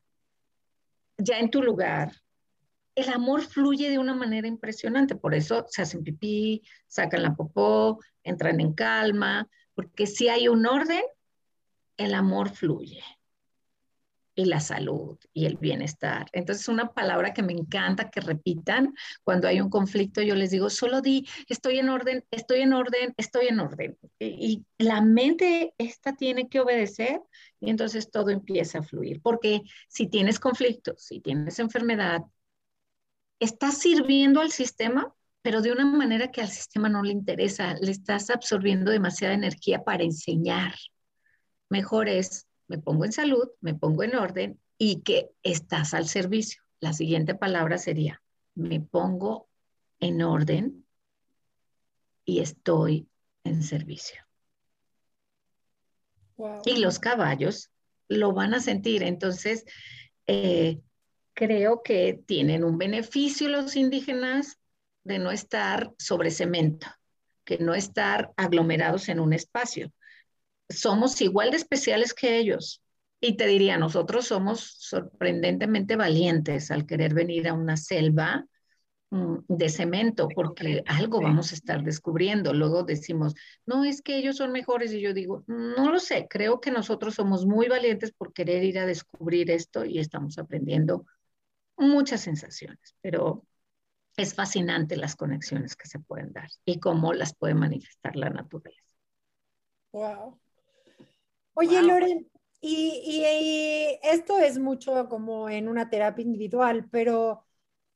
ya 1.20 1.38
en 1.38 1.52
tu 1.52 1.62
lugar, 1.62 2.14
el 2.96 3.10
amor 3.10 3.42
fluye 3.42 3.90
de 3.90 4.00
una 4.00 4.14
manera 4.14 4.48
impresionante, 4.48 5.16
por 5.16 5.34
eso 5.34 5.66
se 5.70 5.82
hacen 5.82 6.04
pipí, 6.04 6.62
sacan 6.88 7.24
la 7.24 7.36
popó, 7.36 8.00
entran 8.24 8.60
en 8.62 8.74
calma, 8.74 9.48
porque 9.74 10.06
si 10.06 10.30
hay 10.30 10.48
un 10.48 10.66
orden, 10.66 11.04
el 11.98 12.14
amor 12.14 12.50
fluye 12.50 13.04
y 14.36 14.46
la 14.46 14.60
salud 14.60 15.18
y 15.32 15.46
el 15.46 15.58
bienestar. 15.58 16.26
Entonces, 16.32 16.68
una 16.68 16.92
palabra 16.92 17.34
que 17.34 17.44
me 17.44 17.54
encanta 17.54 18.10
que 18.10 18.22
repitan 18.22 18.94
cuando 19.24 19.48
hay 19.48 19.62
un 19.62 19.70
conflicto, 19.70 20.22
yo 20.22 20.36
les 20.36 20.52
digo, 20.52 20.70
solo 20.70 21.02
di, 21.02 21.28
estoy 21.48 21.80
en 21.80 21.90
orden, 21.90 22.24
estoy 22.32 22.62
en 22.62 22.74
orden, 22.74 23.14
estoy 23.18 23.48
en 23.48 23.60
orden. 23.60 23.98
Y, 24.20 24.66
la 24.78 25.02
mente 25.02 25.74
esta 25.78 26.14
tiene 26.14 26.50
que 26.50 26.60
obedecer 26.60 27.22
y 27.60 27.70
entonces 27.70 28.12
todo 28.12 28.30
empieza 28.32 28.80
a 28.80 28.84
fluir, 28.84 29.22
porque 29.22 29.62
si 29.88 30.08
tienes 30.08 30.40
conflictos, 30.40 31.04
si 31.04 31.22
tienes 31.22 31.60
enfermedad, 31.60 32.22
estás 33.44 33.78
sirviendo 33.78 34.42
al 34.42 34.52
sistema, 34.52 35.14
pero 35.42 35.62
de 35.62 35.72
una 35.72 35.86
manera 35.86 36.32
que 36.32 36.42
al 36.42 36.50
sistema 36.50 36.90
no 36.90 37.04
le 37.04 37.12
interesa, 37.12 37.76
le 37.76 37.92
estás 37.92 38.30
absorbiendo 38.30 38.92
demasiada 38.92 39.34
energía 39.34 39.84
para 39.84 40.04
enseñar. 40.04 40.74
Mejor 41.70 42.08
es, 42.08 42.48
me 42.68 42.78
pongo 42.78 43.06
en 43.06 43.12
salud, 43.12 43.50
me 43.60 43.76
pongo 43.76 44.04
en 44.04 44.16
orden 44.16 44.60
y 44.78 45.02
que 45.02 45.30
estás 45.44 45.94
al 45.94 46.08
servicio. 46.08 46.62
La 46.80 46.94
siguiente 46.94 47.36
palabra 47.36 47.78
sería, 47.78 48.22
me 48.56 48.80
pongo 48.80 49.50
en 50.00 50.22
orden 50.22 50.86
y 52.26 52.40
estoy 52.40 53.10
en 53.44 53.64
servicio. 53.64 54.22
Y 56.66 56.78
los 56.78 57.00
caballos 57.00 57.72
lo 58.08 58.34
van 58.34 58.54
a 58.54 58.60
sentir. 58.60 59.04
Entonces, 59.04 59.66
eh, 60.28 60.82
creo 61.34 61.82
que 61.84 62.22
tienen 62.26 62.64
un 62.64 62.78
beneficio 62.78 63.50
los 63.50 63.76
indígenas 63.76 64.60
de 65.04 65.20
no 65.20 65.32
estar 65.32 65.92
sobre 65.98 66.32
cemento, 66.32 66.88
que 67.44 67.58
no 67.58 67.74
estar 67.74 68.32
aglomerados 68.38 69.10
en 69.10 69.20
un 69.20 69.34
espacio. 69.34 69.92
Somos 70.70 71.20
igual 71.22 71.52
de 71.52 71.58
especiales 71.58 72.14
que 72.14 72.38
ellos. 72.38 72.82
Y 73.20 73.38
te 73.38 73.48
diría, 73.48 73.78
nosotros 73.78 74.28
somos 74.28 74.76
sorprendentemente 74.80 75.96
valientes 75.96 76.72
al 76.72 76.86
querer 76.86 77.14
venir 77.14 77.48
a 77.48 77.54
una 77.54 77.78
selva 77.78 78.46
mm, 79.12 79.38
de 79.48 79.70
cemento, 79.70 80.28
porque 80.34 80.84
algo 80.88 81.22
vamos 81.22 81.52
a 81.52 81.56
estar 81.56 81.84
descubriendo. 81.84 82.54
Luego 82.54 82.84
decimos, 82.84 83.34
no, 83.66 83.86
es 83.86 84.02
que 84.02 84.18
ellos 84.18 84.38
son 84.38 84.52
mejores. 84.52 84.94
Y 84.94 85.02
yo 85.02 85.14
digo, 85.14 85.44
no 85.48 85.92
lo 85.92 86.00
sé, 86.00 86.28
creo 86.30 86.60
que 86.60 86.72
nosotros 86.72 87.16
somos 87.16 87.46
muy 87.46 87.68
valientes 87.68 88.12
por 88.12 88.34
querer 88.34 88.64
ir 88.64 88.80
a 88.80 88.86
descubrir 88.86 89.52
esto 89.52 89.86
y 89.86 90.00
estamos 90.00 90.38
aprendiendo 90.38 91.06
muchas 91.84 92.22
sensaciones, 92.22 92.96
pero 93.02 93.46
es 94.18 94.34
fascinante 94.36 94.96
las 94.96 95.16
conexiones 95.16 95.76
que 95.76 95.88
se 95.88 96.00
pueden 96.00 96.34
dar 96.34 96.50
y 96.66 96.80
cómo 96.80 97.14
las 97.14 97.36
puede 97.36 97.56
manifestar 97.56 98.16
la 98.16 98.30
naturaleza. 98.30 98.82
Wow. 99.92 100.40
Oye, 101.56 101.82
Loren, 101.82 102.30
y, 102.62 103.02
y, 103.06 104.00
esto 104.02 104.40
es 104.40 104.58
mucho 104.58 105.08
como 105.08 105.50
en 105.50 105.68
una 105.68 105.90
terapia 105.90 106.24
individual, 106.24 106.88
pero 106.90 107.46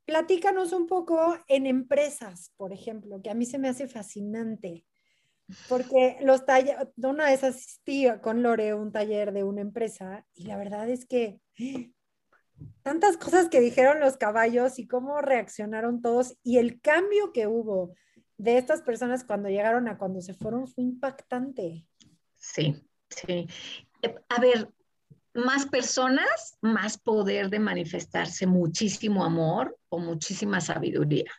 platícanos 0.05 0.73
un 0.73 0.87
poco 0.87 1.37
en 1.47 1.65
empresas, 1.65 2.53
por 2.55 2.71
ejemplo, 2.71 3.21
que 3.21 3.29
a 3.29 3.33
mí 3.33 3.45
se 3.45 3.57
me 3.59 3.67
hace 3.67 3.87
fascinante, 3.87 4.85
porque 5.67 6.17
los 6.21 6.45
talleres, 6.45 6.87
una 6.97 7.25
vez 7.25 7.43
asistí 7.43 8.07
con 8.21 8.43
Lore 8.43 8.69
a 8.69 8.75
un 8.75 8.91
taller 8.91 9.31
de 9.31 9.43
una 9.43 9.61
empresa 9.61 10.25
y 10.33 10.45
la 10.45 10.57
verdad 10.57 10.89
es 10.89 11.05
que 11.05 11.39
tantas 12.83 13.17
cosas 13.17 13.49
que 13.49 13.59
dijeron 13.59 13.99
los 13.99 14.17
caballos 14.17 14.79
y 14.79 14.87
cómo 14.87 15.21
reaccionaron 15.21 16.01
todos 16.01 16.37
y 16.43 16.57
el 16.57 16.79
cambio 16.81 17.31
que 17.33 17.47
hubo 17.47 17.93
de 18.37 18.57
estas 18.57 18.81
personas 18.81 19.23
cuando 19.23 19.49
llegaron 19.49 19.87
a 19.87 19.97
cuando 19.97 20.21
se 20.21 20.33
fueron 20.33 20.67
fue 20.67 20.83
impactante. 20.83 21.85
Sí, 22.35 22.75
sí. 23.09 23.47
Eh, 24.01 24.15
a 24.29 24.39
ver, 24.39 24.69
más 25.33 25.65
personas, 25.65 26.57
más 26.61 26.97
poder 26.97 27.49
de 27.49 27.59
manifestarse 27.59 28.45
muchísimo 28.47 29.23
amor 29.23 29.77
o 29.89 29.99
muchísima 29.99 30.61
sabiduría. 30.61 31.31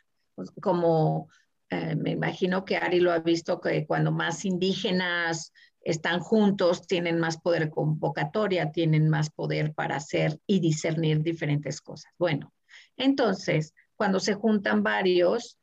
Como 0.61 1.29
eh, 1.69 1.95
me 1.95 2.11
imagino 2.11 2.65
que 2.65 2.77
Ari 2.77 2.99
lo 2.99 3.11
ha 3.11 3.19
visto 3.19 3.59
que 3.59 3.85
cuando 3.85 4.11
más 4.11 4.45
indígenas 4.45 5.53
están 5.81 6.19
juntos, 6.19 6.85
tienen 6.87 7.19
más 7.19 7.39
poder 7.39 7.69
convocatoria, 7.69 8.71
tienen 8.71 9.09
más 9.09 9.29
poder 9.29 9.73
para 9.73 9.95
hacer 9.97 10.39
y 10.45 10.59
discernir 10.59 11.21
diferentes 11.21 11.81
cosas. 11.81 12.11
Bueno, 12.17 12.53
entonces, 12.97 13.73
cuando 13.95 14.19
se 14.19 14.33
juntan 14.33 14.83
varios, 14.83 15.57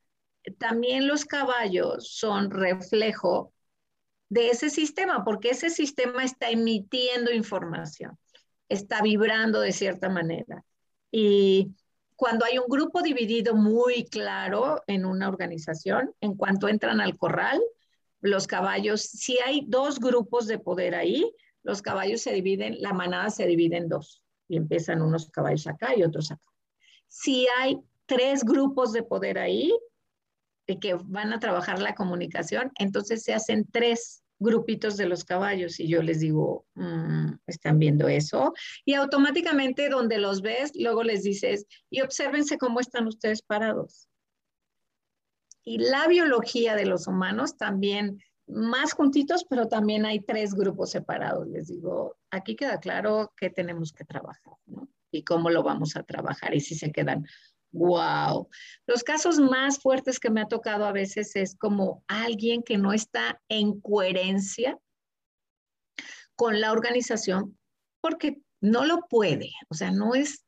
también 0.58 1.06
los 1.06 1.24
caballos 1.24 2.08
son 2.14 2.50
reflejo 2.50 3.52
de 4.28 4.50
ese 4.50 4.70
sistema, 4.70 5.24
porque 5.24 5.50
ese 5.50 5.70
sistema 5.70 6.24
está 6.24 6.50
emitiendo 6.50 7.32
información, 7.32 8.18
está 8.68 9.02
vibrando 9.02 9.60
de 9.60 9.72
cierta 9.72 10.08
manera. 10.08 10.64
Y 11.10 11.74
cuando 12.16 12.44
hay 12.44 12.58
un 12.58 12.66
grupo 12.68 13.02
dividido 13.02 13.54
muy 13.54 14.04
claro 14.06 14.82
en 14.86 15.04
una 15.04 15.28
organización, 15.28 16.12
en 16.20 16.34
cuanto 16.34 16.68
entran 16.68 17.00
al 17.00 17.16
corral, 17.16 17.60
los 18.26 18.46
caballos, 18.46 19.02
si 19.02 19.38
hay 19.38 19.64
dos 19.66 19.98
grupos 20.00 20.46
de 20.46 20.58
poder 20.58 20.94
ahí, 20.94 21.32
los 21.62 21.82
caballos 21.82 22.20
se 22.20 22.32
dividen, 22.32 22.80
la 22.80 22.92
manada 22.92 23.30
se 23.30 23.46
divide 23.46 23.76
en 23.76 23.88
dos 23.88 24.22
y 24.48 24.56
empiezan 24.56 25.02
unos 25.02 25.30
caballos 25.30 25.66
acá 25.66 25.96
y 25.96 26.02
otros 26.02 26.30
acá. 26.30 26.52
Si 27.08 27.46
hay 27.58 27.78
tres 28.06 28.44
grupos 28.44 28.92
de 28.92 29.02
poder 29.02 29.38
ahí 29.38 29.76
que 30.80 30.94
van 30.94 31.32
a 31.32 31.38
trabajar 31.38 31.80
la 31.80 31.94
comunicación, 31.94 32.72
entonces 32.78 33.22
se 33.22 33.34
hacen 33.34 33.66
tres 33.70 34.22
grupitos 34.38 34.96
de 34.96 35.06
los 35.06 35.24
caballos 35.24 35.80
y 35.80 35.88
yo 35.88 36.02
les 36.02 36.20
digo, 36.20 36.66
mm, 36.74 37.34
están 37.46 37.78
viendo 37.78 38.08
eso 38.08 38.52
y 38.84 38.94
automáticamente 38.94 39.88
donde 39.88 40.18
los 40.18 40.42
ves, 40.42 40.72
luego 40.74 41.02
les 41.02 41.22
dices, 41.22 41.66
y 41.90 42.02
obsérvense 42.02 42.58
cómo 42.58 42.80
están 42.80 43.06
ustedes 43.06 43.42
parados. 43.42 44.08
Y 45.66 45.78
la 45.78 46.06
biología 46.06 46.76
de 46.76 46.86
los 46.86 47.08
humanos 47.08 47.56
también, 47.56 48.22
más 48.46 48.92
juntitos, 48.92 49.44
pero 49.50 49.66
también 49.66 50.06
hay 50.06 50.20
tres 50.20 50.54
grupos 50.54 50.92
separados. 50.92 51.48
Les 51.48 51.66
digo, 51.66 52.16
aquí 52.30 52.54
queda 52.54 52.78
claro 52.78 53.32
que 53.36 53.50
tenemos 53.50 53.92
que 53.92 54.04
trabajar. 54.04 54.54
Y 55.10 55.24
cómo 55.24 55.50
lo 55.50 55.64
vamos 55.64 55.96
a 55.96 56.04
trabajar 56.04 56.54
y 56.54 56.60
si 56.60 56.74
se 56.76 56.92
quedan 56.92 57.26
Wow. 57.76 58.48
Los 58.86 59.02
casos 59.02 59.38
más 59.38 59.80
fuertes 59.80 60.18
que 60.18 60.30
me 60.30 60.40
ha 60.40 60.48
tocado 60.48 60.86
a 60.86 60.92
veces 60.92 61.36
es 61.36 61.56
como 61.56 62.02
alguien 62.08 62.62
que 62.62 62.78
no 62.78 62.94
está 62.94 63.42
en 63.50 63.80
coherencia 63.82 64.78
con 66.36 66.58
la 66.60 66.72
organización 66.72 67.58
porque 68.00 68.40
no 68.62 68.86
lo 68.86 69.06
puede. 69.08 69.50
O 69.68 69.74
sea, 69.74 69.90
no 69.90 70.14
es, 70.14 70.45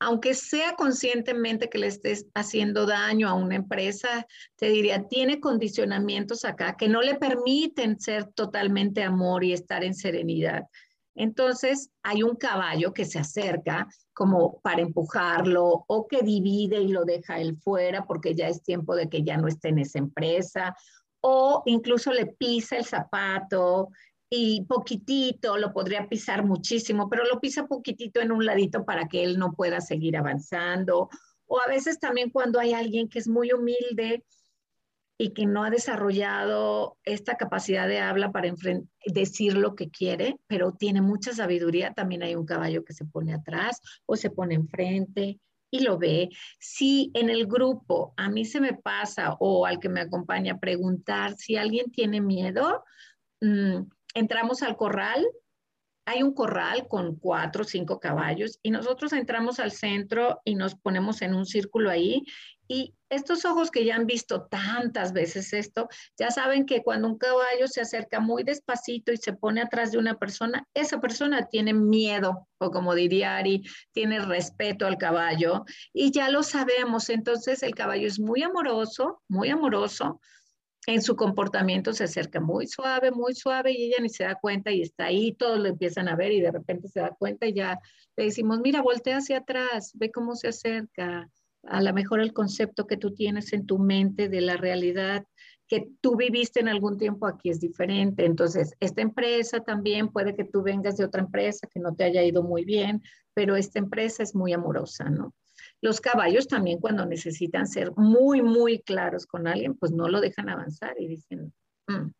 aunque 0.00 0.34
sea 0.34 0.74
conscientemente 0.74 1.68
que 1.68 1.78
le 1.78 1.88
estés 1.88 2.26
haciendo 2.34 2.86
daño 2.86 3.28
a 3.28 3.34
una 3.34 3.56
empresa, 3.56 4.26
te 4.56 4.68
diría, 4.68 5.08
tiene 5.08 5.40
condicionamientos 5.40 6.44
acá 6.44 6.76
que 6.76 6.88
no 6.88 7.02
le 7.02 7.16
permiten 7.16 7.98
ser 7.98 8.26
totalmente 8.32 9.02
amor 9.02 9.44
y 9.44 9.52
estar 9.52 9.82
en 9.82 9.94
serenidad. 9.94 10.64
Entonces, 11.16 11.90
hay 12.04 12.22
un 12.22 12.36
caballo 12.36 12.92
que 12.92 13.04
se 13.04 13.18
acerca 13.18 13.88
como 14.12 14.60
para 14.60 14.82
empujarlo 14.82 15.84
o 15.88 16.06
que 16.06 16.22
divide 16.22 16.80
y 16.80 16.88
lo 16.88 17.04
deja 17.04 17.40
él 17.40 17.56
fuera 17.56 18.06
porque 18.06 18.36
ya 18.36 18.48
es 18.48 18.62
tiempo 18.62 18.94
de 18.94 19.08
que 19.08 19.24
ya 19.24 19.36
no 19.36 19.48
esté 19.48 19.70
en 19.70 19.80
esa 19.80 19.98
empresa 19.98 20.76
o 21.20 21.62
incluso 21.66 22.12
le 22.12 22.26
pisa 22.26 22.76
el 22.76 22.84
zapato 22.84 23.88
y 24.30 24.64
poquitito, 24.64 25.56
lo 25.56 25.72
podría 25.72 26.08
pisar 26.08 26.44
muchísimo, 26.44 27.08
pero 27.08 27.24
lo 27.24 27.40
pisa 27.40 27.66
poquitito 27.66 28.20
en 28.20 28.32
un 28.32 28.44
ladito 28.44 28.84
para 28.84 29.08
que 29.08 29.24
él 29.24 29.38
no 29.38 29.52
pueda 29.52 29.80
seguir 29.80 30.16
avanzando. 30.16 31.08
O 31.46 31.60
a 31.60 31.66
veces 31.66 31.98
también 31.98 32.30
cuando 32.30 32.60
hay 32.60 32.74
alguien 32.74 33.08
que 33.08 33.18
es 33.18 33.28
muy 33.28 33.52
humilde, 33.52 34.24
y 35.20 35.30
que 35.30 35.46
no 35.46 35.64
ha 35.64 35.70
desarrollado 35.70 36.96
esta 37.02 37.36
capacidad 37.36 37.88
de 37.88 37.98
habla 37.98 38.30
para 38.30 38.54
decir 39.04 39.56
lo 39.56 39.74
que 39.74 39.90
quiere, 39.90 40.38
pero 40.46 40.72
tiene 40.72 41.02
mucha 41.02 41.34
sabiduría, 41.34 41.92
también 41.92 42.22
hay 42.22 42.36
un 42.36 42.46
caballo 42.46 42.84
que 42.84 42.92
se 42.92 43.04
pone 43.04 43.34
atrás 43.34 43.80
o 44.06 44.14
se 44.14 44.30
pone 44.30 44.54
enfrente 44.54 45.40
y 45.72 45.80
lo 45.80 45.98
ve. 45.98 46.30
Si 46.60 47.10
en 47.14 47.30
el 47.30 47.48
grupo 47.48 48.14
a 48.16 48.30
mí 48.30 48.44
se 48.44 48.60
me 48.60 48.74
pasa 48.74 49.36
o 49.40 49.66
al 49.66 49.80
que 49.80 49.88
me 49.88 50.00
acompaña 50.00 50.60
preguntar 50.60 51.34
si 51.36 51.56
alguien 51.56 51.90
tiene 51.90 52.20
miedo, 52.20 52.84
mm, 53.40 53.80
entramos 54.14 54.62
al 54.62 54.76
corral 54.76 55.26
hay 56.08 56.22
un 56.22 56.32
corral 56.32 56.88
con 56.88 57.16
cuatro 57.16 57.62
o 57.62 57.66
cinco 57.66 58.00
caballos 58.00 58.58
y 58.62 58.70
nosotros 58.70 59.12
entramos 59.12 59.60
al 59.60 59.72
centro 59.72 60.40
y 60.42 60.54
nos 60.54 60.74
ponemos 60.74 61.20
en 61.20 61.34
un 61.34 61.44
círculo 61.44 61.90
ahí 61.90 62.24
y 62.66 62.94
estos 63.10 63.44
ojos 63.44 63.70
que 63.70 63.84
ya 63.84 63.96
han 63.96 64.06
visto 64.06 64.46
tantas 64.46 65.12
veces 65.12 65.52
esto, 65.52 65.88
ya 66.18 66.30
saben 66.30 66.64
que 66.64 66.82
cuando 66.82 67.08
un 67.08 67.18
caballo 67.18 67.66
se 67.66 67.82
acerca 67.82 68.20
muy 68.20 68.42
despacito 68.42 69.12
y 69.12 69.18
se 69.18 69.34
pone 69.34 69.60
atrás 69.62 69.92
de 69.92 69.98
una 69.98 70.18
persona, 70.18 70.66
esa 70.74 71.00
persona 71.00 71.46
tiene 71.46 71.74
miedo 71.74 72.46
o 72.58 72.70
como 72.70 72.94
diría 72.94 73.36
Ari, 73.36 73.62
tiene 73.92 74.20
respeto 74.20 74.86
al 74.86 74.98
caballo 74.98 75.64
y 75.92 76.10
ya 76.10 76.28
lo 76.28 76.42
sabemos. 76.42 77.08
Entonces 77.08 77.62
el 77.62 77.74
caballo 77.74 78.06
es 78.06 78.18
muy 78.18 78.42
amoroso, 78.42 79.22
muy 79.28 79.48
amoroso, 79.48 80.20
en 80.88 81.02
su 81.02 81.16
comportamiento 81.16 81.92
se 81.92 82.04
acerca 82.04 82.40
muy 82.40 82.66
suave, 82.66 83.10
muy 83.10 83.34
suave 83.34 83.72
y 83.72 83.84
ella 83.84 83.98
ni 84.00 84.08
se 84.08 84.24
da 84.24 84.36
cuenta 84.36 84.72
y 84.72 84.80
está 84.80 85.04
ahí, 85.04 85.32
todos 85.32 85.58
lo 85.58 85.68
empiezan 85.68 86.08
a 86.08 86.16
ver 86.16 86.32
y 86.32 86.40
de 86.40 86.50
repente 86.50 86.88
se 86.88 87.00
da 87.00 87.10
cuenta 87.10 87.46
y 87.46 87.52
ya 87.52 87.78
le 88.16 88.24
decimos, 88.24 88.60
mira, 88.60 88.80
voltea 88.80 89.18
hacia 89.18 89.38
atrás, 89.38 89.92
ve 89.96 90.10
cómo 90.10 90.34
se 90.34 90.48
acerca. 90.48 91.28
A 91.64 91.82
lo 91.82 91.92
mejor 91.92 92.20
el 92.20 92.32
concepto 92.32 92.86
que 92.86 92.96
tú 92.96 93.12
tienes 93.14 93.52
en 93.52 93.66
tu 93.66 93.78
mente 93.78 94.30
de 94.30 94.40
la 94.40 94.56
realidad 94.56 95.26
que 95.68 95.90
tú 96.00 96.16
viviste 96.16 96.60
en 96.60 96.68
algún 96.68 96.96
tiempo 96.96 97.26
aquí 97.26 97.50
es 97.50 97.60
diferente. 97.60 98.24
Entonces, 98.24 98.74
esta 98.80 99.02
empresa 99.02 99.60
también 99.60 100.08
puede 100.08 100.34
que 100.34 100.44
tú 100.44 100.62
vengas 100.62 100.96
de 100.96 101.04
otra 101.04 101.20
empresa 101.20 101.68
que 101.70 101.80
no 101.80 101.94
te 101.94 102.04
haya 102.04 102.22
ido 102.22 102.42
muy 102.42 102.64
bien, 102.64 103.02
pero 103.34 103.56
esta 103.56 103.78
empresa 103.78 104.22
es 104.22 104.34
muy 104.34 104.54
amorosa, 104.54 105.10
¿no? 105.10 105.34
Los 105.80 106.00
caballos 106.00 106.48
también 106.48 106.78
cuando 106.80 107.06
necesitan 107.06 107.66
ser 107.66 107.92
muy, 107.96 108.42
muy 108.42 108.80
claros 108.80 109.26
con 109.26 109.46
alguien, 109.46 109.74
pues 109.74 109.92
no 109.92 110.08
lo 110.08 110.20
dejan 110.20 110.48
avanzar 110.48 110.94
y 110.98 111.08
dicen, 111.08 111.52
mm". 111.86 112.10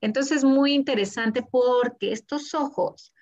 entonces 0.00 0.38
es 0.38 0.44
muy 0.44 0.74
interesante 0.74 1.42
porque 1.42 2.12
estos 2.12 2.54
ojos 2.54 3.12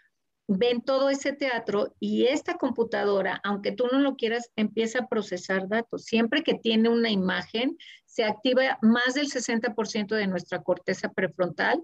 ven 0.49 0.83
todo 0.83 1.09
ese 1.09 1.33
teatro 1.33 1.95
y 2.01 2.27
esta 2.27 2.55
computadora, 2.55 3.41
aunque 3.45 3.73
tú 3.73 3.87
no 3.91 3.99
lo 3.99 4.17
quieras, 4.17 4.51
empieza 4.57 5.01
a 5.01 5.09
procesar 5.09 5.69
datos. 5.69 6.05
Siempre 6.05 6.43
que 6.43 6.55
tiene 6.55 6.89
una 6.89 7.11
imagen, 7.11 7.77
se 8.05 8.25
activa 8.25 8.79
más 8.83 9.15
del 9.15 9.29
60% 9.29 10.15
de 10.15 10.27
nuestra 10.27 10.63
corteza 10.63 11.13
prefrontal 11.13 11.83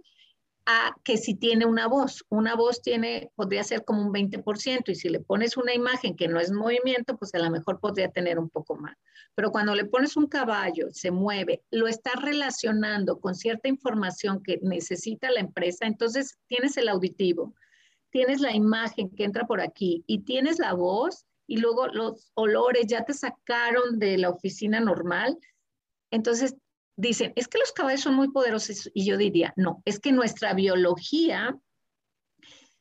que 1.02 1.16
si 1.16 1.34
tiene 1.34 1.64
una 1.64 1.86
voz. 1.86 2.24
Una 2.28 2.54
voz 2.54 2.82
tiene, 2.82 3.30
podría 3.34 3.64
ser 3.64 3.84
como 3.84 4.02
un 4.02 4.12
20% 4.12 4.88
y 4.88 4.94
si 4.94 5.08
le 5.08 5.20
pones 5.20 5.56
una 5.56 5.74
imagen 5.74 6.14
que 6.14 6.28
no 6.28 6.40
es 6.40 6.52
movimiento, 6.52 7.16
pues 7.16 7.34
a 7.34 7.38
lo 7.38 7.50
mejor 7.50 7.80
podría 7.80 8.10
tener 8.10 8.38
un 8.38 8.50
poco 8.50 8.76
más. 8.76 8.96
Pero 9.34 9.50
cuando 9.50 9.74
le 9.74 9.86
pones 9.86 10.16
un 10.16 10.26
caballo, 10.26 10.88
se 10.90 11.10
mueve, 11.10 11.62
lo 11.70 11.88
estás 11.88 12.16
relacionando 12.20 13.18
con 13.18 13.34
cierta 13.34 13.68
información 13.68 14.42
que 14.42 14.58
necesita 14.62 15.30
la 15.30 15.40
empresa, 15.40 15.86
entonces 15.86 16.38
tienes 16.48 16.76
el 16.76 16.88
auditivo, 16.88 17.54
tienes 18.10 18.40
la 18.40 18.54
imagen 18.54 19.10
que 19.10 19.24
entra 19.24 19.46
por 19.46 19.60
aquí 19.60 20.04
y 20.06 20.20
tienes 20.20 20.58
la 20.58 20.74
voz 20.74 21.24
y 21.46 21.58
luego 21.58 21.86
los 21.86 22.30
olores 22.34 22.86
ya 22.86 23.04
te 23.04 23.14
sacaron 23.14 23.98
de 23.98 24.18
la 24.18 24.28
oficina 24.28 24.80
normal. 24.80 25.38
Entonces 26.10 26.56
dicen, 26.98 27.32
es 27.36 27.46
que 27.46 27.58
los 27.58 27.72
caballos 27.72 28.00
son 28.00 28.14
muy 28.16 28.30
poderosos 28.30 28.90
y 28.92 29.06
yo 29.06 29.16
diría, 29.16 29.54
no, 29.56 29.82
es 29.84 30.00
que 30.00 30.10
nuestra 30.10 30.52
biología 30.52 31.56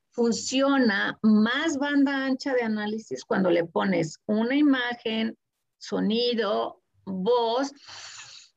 funciona 0.10 1.20
más 1.22 1.78
banda 1.78 2.26
ancha 2.26 2.56
de 2.56 2.64
análisis 2.64 3.24
cuando 3.24 3.52
le 3.52 3.64
pones 3.64 4.18
una 4.26 4.56
imagen, 4.56 5.38
sonido, 5.78 6.82
voz, 7.06 7.72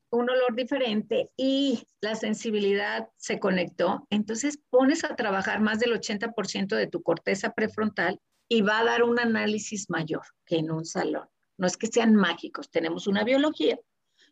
un 0.08 0.30
olor 0.30 0.56
diferente 0.56 1.30
y 1.36 1.86
la 2.00 2.14
sensibilidad 2.14 3.08
se 3.18 3.38
conectó, 3.38 4.06
entonces 4.08 4.58
pones 4.70 5.04
a 5.04 5.14
trabajar 5.14 5.60
más 5.60 5.78
del 5.78 5.92
80% 5.92 6.74
de 6.74 6.86
tu 6.86 7.02
corteza 7.02 7.52
prefrontal 7.52 8.18
y 8.48 8.62
va 8.62 8.78
a 8.78 8.84
dar 8.84 9.02
un 9.02 9.20
análisis 9.20 9.90
mayor 9.90 10.22
que 10.46 10.56
en 10.56 10.70
un 10.70 10.86
salón. 10.86 11.28
No 11.58 11.66
es 11.66 11.76
que 11.76 11.88
sean 11.88 12.14
mágicos, 12.14 12.70
tenemos 12.70 13.06
una 13.06 13.24
biología 13.24 13.78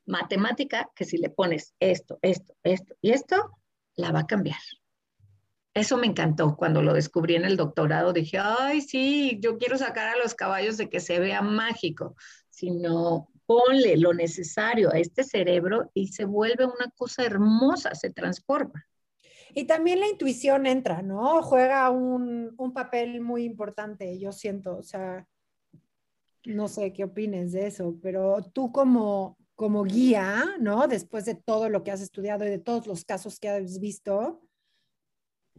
matemática 0.09 0.91
que 0.95 1.05
si 1.05 1.19
le 1.19 1.31
pones 1.31 1.75
esto, 1.79 2.19
esto, 2.23 2.55
esto 2.63 2.95
y 3.01 3.11
esto, 3.11 3.59
la 3.97 4.11
va 4.11 4.21
a 4.21 4.27
cambiar. 4.27 4.59
Eso 5.75 5.97
me 5.97 6.07
encantó 6.07 6.57
cuando 6.57 6.83
lo 6.83 6.93
descubrí 6.93 7.37
en 7.37 7.45
el 7.45 7.57
doctorado. 7.57 8.13
Dije, 8.13 8.39
ay, 8.39 8.81
sí, 8.81 9.39
yo 9.41 9.59
quiero 9.59 9.79
sacar 9.79 10.09
a 10.09 10.19
los 10.19 10.35
caballos 10.35 10.77
de 10.77 10.89
que 10.89 10.99
se 10.99 11.21
vea 11.21 11.41
mágico, 11.43 12.17
sino 12.51 13.29
ponle 13.47 13.97
lo 13.97 14.13
necesario 14.13 14.93
a 14.93 14.99
este 14.99 15.25
cerebro 15.25 15.91
y 15.95 16.09
se 16.09 16.25
vuelve 16.25 16.65
una 16.67 16.91
cosa 16.97 17.25
hermosa, 17.25 17.95
se 17.95 18.11
transforma. 18.11 18.85
Y 19.55 19.67
también 19.67 20.01
la 20.01 20.09
intuición 20.09 20.67
entra, 20.67 21.01
¿no? 21.01 21.43
Juega 21.43 21.89
un, 21.91 22.55
un 22.59 22.73
papel 22.73 23.21
muy 23.21 23.45
importante, 23.45 24.19
yo 24.19 24.33
siento, 24.33 24.77
o 24.77 24.83
sea, 24.83 25.27
no 26.45 26.69
sé 26.69 26.93
qué 26.93 27.05
opines 27.05 27.53
de 27.53 27.69
eso, 27.69 27.97
pero 28.03 28.43
tú 28.53 28.71
como 28.73 29.38
como 29.59 29.83
guía, 29.83 30.55
¿no? 30.61 30.87
Después 30.87 31.25
de 31.25 31.35
todo 31.35 31.69
lo 31.69 31.83
que 31.83 31.91
has 31.91 32.01
estudiado 32.01 32.47
y 32.47 32.49
de 32.49 32.61
todos 32.61 32.87
los 32.87 33.05
casos 33.05 33.41
que 33.41 33.49
has 33.49 33.81
visto, 33.81 34.41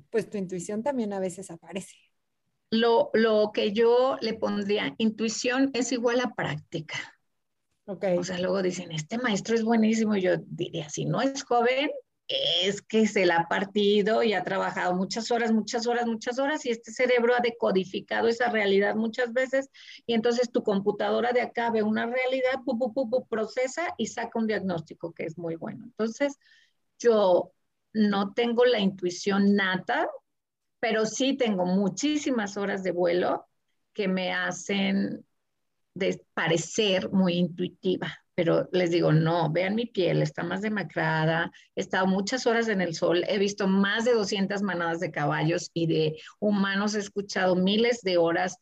pues 0.10 0.30
tu 0.30 0.38
intuición 0.38 0.84
también 0.84 1.12
a 1.12 1.20
veces 1.20 1.52
aparece. 1.52 1.97
Lo, 2.72 3.10
lo 3.14 3.52
que 3.54 3.74
yo 3.74 4.16
le 4.22 4.36
pondría, 4.36 4.95
intuición 5.00 5.72
es 5.74 5.91
igual 5.91 6.22
a 6.22 6.34
práctica. 6.34 6.95
Okay. 7.88 8.18
O 8.18 8.24
sea, 8.24 8.39
luego 8.39 8.62
dicen, 8.62 8.93
este 8.93 9.18
maestro 9.18 9.54
es 9.54 9.66
buenísimo. 9.66 10.16
Yo 10.16 10.38
diría, 10.45 10.88
si 10.88 11.04
no 11.04 11.22
es 11.22 11.43
joven, 11.43 11.91
es 12.30 12.84
que 12.84 13.08
se 13.08 13.26
la 13.26 13.38
ha 13.38 13.48
partido 13.48 14.22
y 14.22 14.34
ha 14.34 14.44
trabajado 14.44 14.94
muchas 14.94 15.32
horas, 15.32 15.52
muchas 15.52 15.88
horas, 15.88 16.06
muchas 16.06 16.38
horas 16.38 16.64
y 16.64 16.70
este 16.70 16.92
cerebro 16.92 17.34
ha 17.36 17.42
decodificado 17.42 18.28
esa 18.28 18.50
realidad 18.50 18.96
muchas 18.96 19.34
veces 19.34 19.70
y 20.06 20.14
entonces 20.14 20.52
tu 20.52 20.62
computadora 20.62 21.34
de 21.34 21.42
acá 21.42 21.72
ve 21.72 21.82
una 21.82 22.06
realidad, 22.06 22.62
pu, 22.64 22.78
pu, 22.78 22.94
pu, 22.94 23.28
procesa 23.28 23.96
y 23.98 24.06
saca 24.06 24.38
un 24.38 24.46
diagnóstico 24.46 25.12
que 25.12 25.24
es 25.24 25.40
muy 25.40 25.56
bueno. 25.56 25.86
Entonces, 25.86 26.38
yo 27.00 27.52
no 27.94 28.34
tengo 28.34 28.64
la 28.66 28.80
intuición 28.80 29.56
nata, 29.56 30.08
pero 30.80 31.08
sí 31.08 31.36
tengo 31.36 31.66
muchísimas 31.66 32.58
horas 32.58 32.84
de 32.84 32.92
vuelo 32.92 33.48
que 33.92 34.08
me 34.08 34.34
hacen 34.34 35.26
de 35.96 36.24
parecer 36.36 37.12
muy 37.12 37.34
intuitiva 37.34 38.16
pero 38.40 38.70
les 38.72 38.90
digo, 38.90 39.12
no, 39.12 39.52
vean 39.52 39.76
mi 39.76 39.86
piel, 39.86 40.22
está 40.22 40.44
más 40.44 40.62
demacrada, 40.62 41.52
he 41.76 41.82
estado 41.82 42.08
muchas 42.08 42.48
horas 42.48 42.70
en 42.70 42.80
el 42.80 42.96
sol, 42.96 43.26
he 43.28 43.38
visto 43.38 43.68
más 43.68 44.06
de 44.06 44.14
200 44.14 44.62
manadas 44.62 45.02
de 45.02 45.12
caballos 45.12 45.72
y 45.74 45.88
de 45.88 46.18
humanos, 46.40 46.96
he 46.96 47.00
escuchado 47.00 47.58
miles 47.58 48.02
de 48.02 48.18
horas 48.18 48.56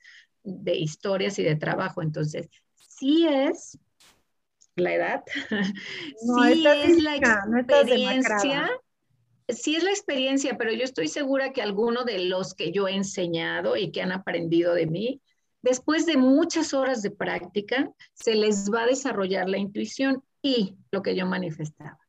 de 0.43 0.75
historias 0.77 1.37
y 1.37 1.43
de 1.43 1.57
trabajo, 1.57 2.01
entonces, 2.01 2.49
sí 2.75 3.27
es 3.27 3.77
la 4.75 4.95
edad, 4.95 5.23
no, 6.25 6.43
sí 6.45 6.65
es 6.65 7.03
la 7.03 7.15
experiencia. 7.15 8.71
sí 9.47 9.75
es 9.75 9.83
la 9.83 9.91
experiencia, 9.91 10.57
pero 10.57 10.73
yo 10.73 10.85
estoy 10.85 11.07
segura 11.07 11.53
que 11.53 11.61
alguno 11.61 12.03
de 12.03 12.25
los 12.25 12.55
que 12.55 12.71
yo 12.71 12.87
he 12.87 12.95
enseñado 12.95 13.77
y 13.77 13.91
que 13.91 14.01
han 14.01 14.11
aprendido 14.11 14.73
de 14.73 14.87
mí, 14.87 15.21
Después 15.61 16.05
de 16.05 16.17
muchas 16.17 16.73
horas 16.73 17.01
de 17.01 17.11
práctica, 17.11 17.91
se 18.13 18.35
les 18.35 18.71
va 18.71 18.83
a 18.83 18.87
desarrollar 18.87 19.49
la 19.49 19.57
intuición 19.57 20.23
y 20.41 20.77
lo 20.91 21.01
que 21.01 21.15
yo 21.15 21.25
manifestaba. 21.25 21.99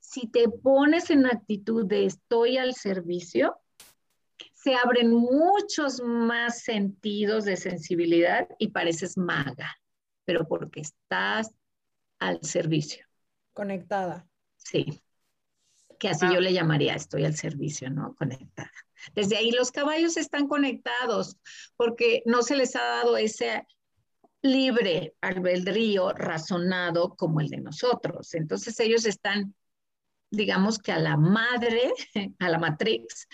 Si 0.00 0.26
te 0.26 0.48
pones 0.48 1.10
en 1.10 1.26
actitud 1.26 1.86
de 1.86 2.06
estoy 2.06 2.56
al 2.56 2.74
servicio, 2.74 3.58
se 4.52 4.74
abren 4.74 5.10
muchos 5.10 6.00
más 6.02 6.62
sentidos 6.62 7.44
de 7.44 7.56
sensibilidad 7.56 8.48
y 8.58 8.68
pareces 8.68 9.18
maga, 9.18 9.76
pero 10.24 10.48
porque 10.48 10.80
estás 10.80 11.52
al 12.18 12.42
servicio. 12.42 13.06
Conectada. 13.52 14.26
Sí, 14.56 15.02
que 15.98 16.08
así 16.08 16.26
yo 16.32 16.40
le 16.40 16.52
llamaría, 16.52 16.94
estoy 16.94 17.24
al 17.24 17.36
servicio, 17.36 17.90
¿no? 17.90 18.14
Conectada. 18.14 18.70
Desde 19.14 19.36
ahí 19.36 19.50
los 19.50 19.70
caballos 19.72 20.16
están 20.16 20.48
conectados 20.48 21.36
porque 21.76 22.22
no 22.26 22.42
se 22.42 22.56
les 22.56 22.76
ha 22.76 22.82
dado 22.82 23.16
ese 23.16 23.66
libre 24.42 25.14
albedrío 25.20 26.12
razonado 26.12 27.14
como 27.16 27.40
el 27.40 27.48
de 27.48 27.60
nosotros. 27.60 28.34
Entonces 28.34 28.78
ellos 28.80 29.06
están, 29.06 29.54
digamos 30.30 30.78
que 30.78 30.92
a 30.92 30.98
la 30.98 31.16
madre, 31.16 31.92
a 32.38 32.48
la 32.48 32.58
matrix, 32.58 33.26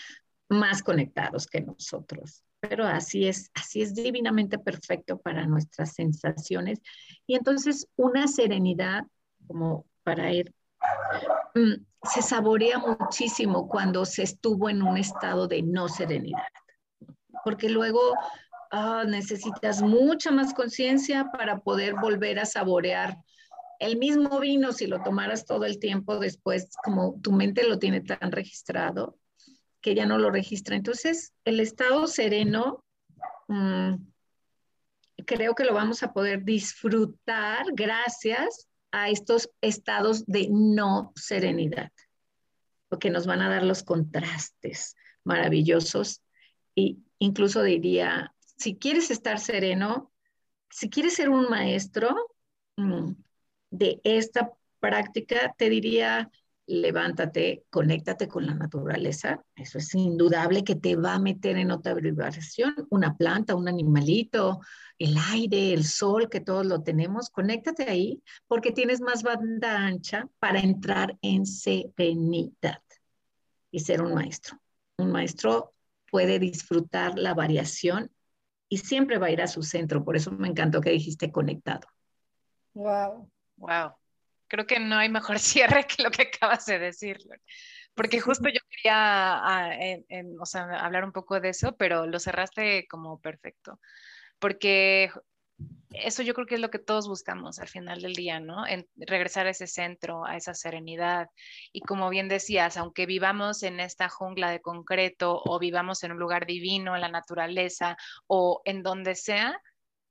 más 0.49 0.83
conectados 0.83 1.47
que 1.47 1.61
nosotros. 1.61 2.43
Pero 2.59 2.85
así 2.85 3.27
es, 3.27 3.49
así 3.53 3.81
es 3.81 3.95
divinamente 3.95 4.59
perfecto 4.59 5.19
para 5.19 5.45
nuestras 5.47 5.93
sensaciones. 5.93 6.79
Y 7.25 7.35
entonces 7.35 7.87
una 7.95 8.27
serenidad, 8.27 9.03
como 9.47 9.85
para 10.03 10.31
ir 10.31 10.53
Mm, 11.55 11.85
se 12.03 12.21
saborea 12.21 12.79
muchísimo 12.79 13.67
cuando 13.67 14.05
se 14.05 14.23
estuvo 14.23 14.69
en 14.69 14.81
un 14.81 14.97
estado 14.97 15.47
de 15.47 15.61
no 15.61 15.87
serenidad, 15.87 16.47
porque 17.43 17.69
luego 17.69 17.99
ah, 18.71 19.03
necesitas 19.07 19.81
mucha 19.81 20.31
más 20.31 20.53
conciencia 20.53 21.29
para 21.31 21.59
poder 21.59 21.95
volver 21.95 22.39
a 22.39 22.45
saborear 22.45 23.17
el 23.79 23.97
mismo 23.97 24.39
vino 24.39 24.73
si 24.73 24.85
lo 24.85 25.01
tomaras 25.01 25.45
todo 25.45 25.65
el 25.65 25.79
tiempo 25.79 26.19
después, 26.19 26.69
como 26.83 27.19
tu 27.21 27.31
mente 27.31 27.67
lo 27.67 27.79
tiene 27.79 28.01
tan 28.01 28.31
registrado, 28.31 29.17
que 29.81 29.95
ya 29.95 30.05
no 30.05 30.19
lo 30.19 30.29
registra. 30.29 30.75
Entonces, 30.75 31.33
el 31.45 31.59
estado 31.59 32.05
sereno, 32.05 32.83
mm, 33.47 33.95
creo 35.25 35.55
que 35.55 35.65
lo 35.65 35.73
vamos 35.73 36.03
a 36.03 36.13
poder 36.13 36.43
disfrutar 36.43 37.65
gracias 37.73 38.70
a 38.91 39.09
estos 39.09 39.49
estados 39.61 40.25
de 40.25 40.47
no 40.49 41.11
serenidad, 41.15 41.91
porque 42.89 43.09
nos 43.09 43.25
van 43.25 43.41
a 43.41 43.49
dar 43.49 43.63
los 43.63 43.83
contrastes 43.83 44.95
maravillosos 45.23 46.21
y 46.75 46.99
incluso 47.19 47.63
diría, 47.63 48.33
si 48.57 48.75
quieres 48.75 49.11
estar 49.11 49.39
sereno, 49.39 50.11
si 50.69 50.89
quieres 50.89 51.15
ser 51.15 51.29
un 51.29 51.49
maestro 51.49 52.15
mm, 52.77 53.11
de 53.69 54.01
esta 54.03 54.51
práctica, 54.79 55.53
te 55.57 55.69
diría, 55.69 56.29
levántate, 56.67 57.65
conéctate 57.69 58.27
con 58.27 58.45
la 58.45 58.53
naturaleza. 58.53 59.43
Eso 59.55 59.77
es 59.77 59.93
indudable 59.95 60.63
que 60.63 60.75
te 60.75 60.95
va 60.95 61.15
a 61.15 61.19
meter 61.19 61.57
en 61.57 61.71
otra 61.71 61.93
vibración. 61.93 62.73
Una 62.89 63.15
planta, 63.15 63.55
un 63.55 63.67
animalito, 63.67 64.59
el 64.97 65.17
aire, 65.31 65.73
el 65.73 65.85
sol, 65.85 66.29
que 66.29 66.39
todos 66.39 66.65
lo 66.65 66.81
tenemos. 66.81 67.29
Conéctate 67.29 67.89
ahí 67.89 68.21
porque 68.47 68.71
tienes 68.71 69.01
más 69.01 69.23
banda 69.23 69.85
ancha 69.85 70.27
para 70.39 70.59
entrar 70.59 71.17
en 71.21 71.45
serenidad 71.45 72.81
y 73.71 73.79
ser 73.79 74.01
un 74.01 74.13
maestro. 74.13 74.59
Un 74.97 75.11
maestro 75.11 75.73
puede 76.09 76.39
disfrutar 76.39 77.17
la 77.17 77.33
variación 77.33 78.11
y 78.69 78.77
siempre 78.77 79.17
va 79.17 79.27
a 79.27 79.31
ir 79.31 79.41
a 79.41 79.47
su 79.47 79.63
centro. 79.63 80.03
Por 80.03 80.15
eso 80.15 80.31
me 80.31 80.47
encantó 80.47 80.81
que 80.81 80.91
dijiste 80.91 81.31
conectado. 81.31 81.87
Wow. 82.73 83.29
Wow 83.57 84.00
creo 84.51 84.67
que 84.67 84.79
no 84.79 84.97
hay 84.97 85.07
mejor 85.07 85.39
cierre 85.39 85.87
que 85.87 86.03
lo 86.03 86.11
que 86.11 86.23
acabas 86.23 86.65
de 86.65 86.77
decir, 86.77 87.19
porque 87.93 88.19
justo 88.19 88.49
yo 88.49 88.59
quería 88.69 88.93
ah, 88.95 89.71
hablar 90.79 91.05
un 91.05 91.13
poco 91.13 91.39
de 91.39 91.49
eso, 91.49 91.77
pero 91.77 92.05
lo 92.05 92.19
cerraste 92.19 92.85
como 92.89 93.21
perfecto, 93.21 93.79
porque 94.37 95.09
eso 95.93 96.21
yo 96.21 96.33
creo 96.33 96.47
que 96.47 96.55
es 96.55 96.61
lo 96.61 96.69
que 96.69 96.79
todos 96.79 97.07
buscamos 97.07 97.59
al 97.59 97.69
final 97.69 98.01
del 98.01 98.13
día, 98.13 98.39
¿no? 98.41 98.67
En 98.67 98.87
regresar 98.95 99.47
a 99.47 99.51
ese 99.51 99.67
centro, 99.67 100.25
a 100.25 100.35
esa 100.35 100.53
serenidad. 100.53 101.27
Y 101.71 101.81
como 101.81 102.09
bien 102.09 102.27
decías, 102.27 102.77
aunque 102.77 103.05
vivamos 103.05 103.61
en 103.63 103.79
esta 103.79 104.09
jungla 104.09 104.51
de 104.51 104.61
concreto 104.61 105.41
o 105.45 105.59
vivamos 105.59 106.03
en 106.03 106.13
un 106.13 106.19
lugar 106.19 106.45
divino, 106.45 106.95
en 106.95 107.01
la 107.01 107.09
naturaleza 107.09 107.97
o 108.27 108.61
en 108.63 108.83
donde 108.83 109.15
sea, 109.15 109.61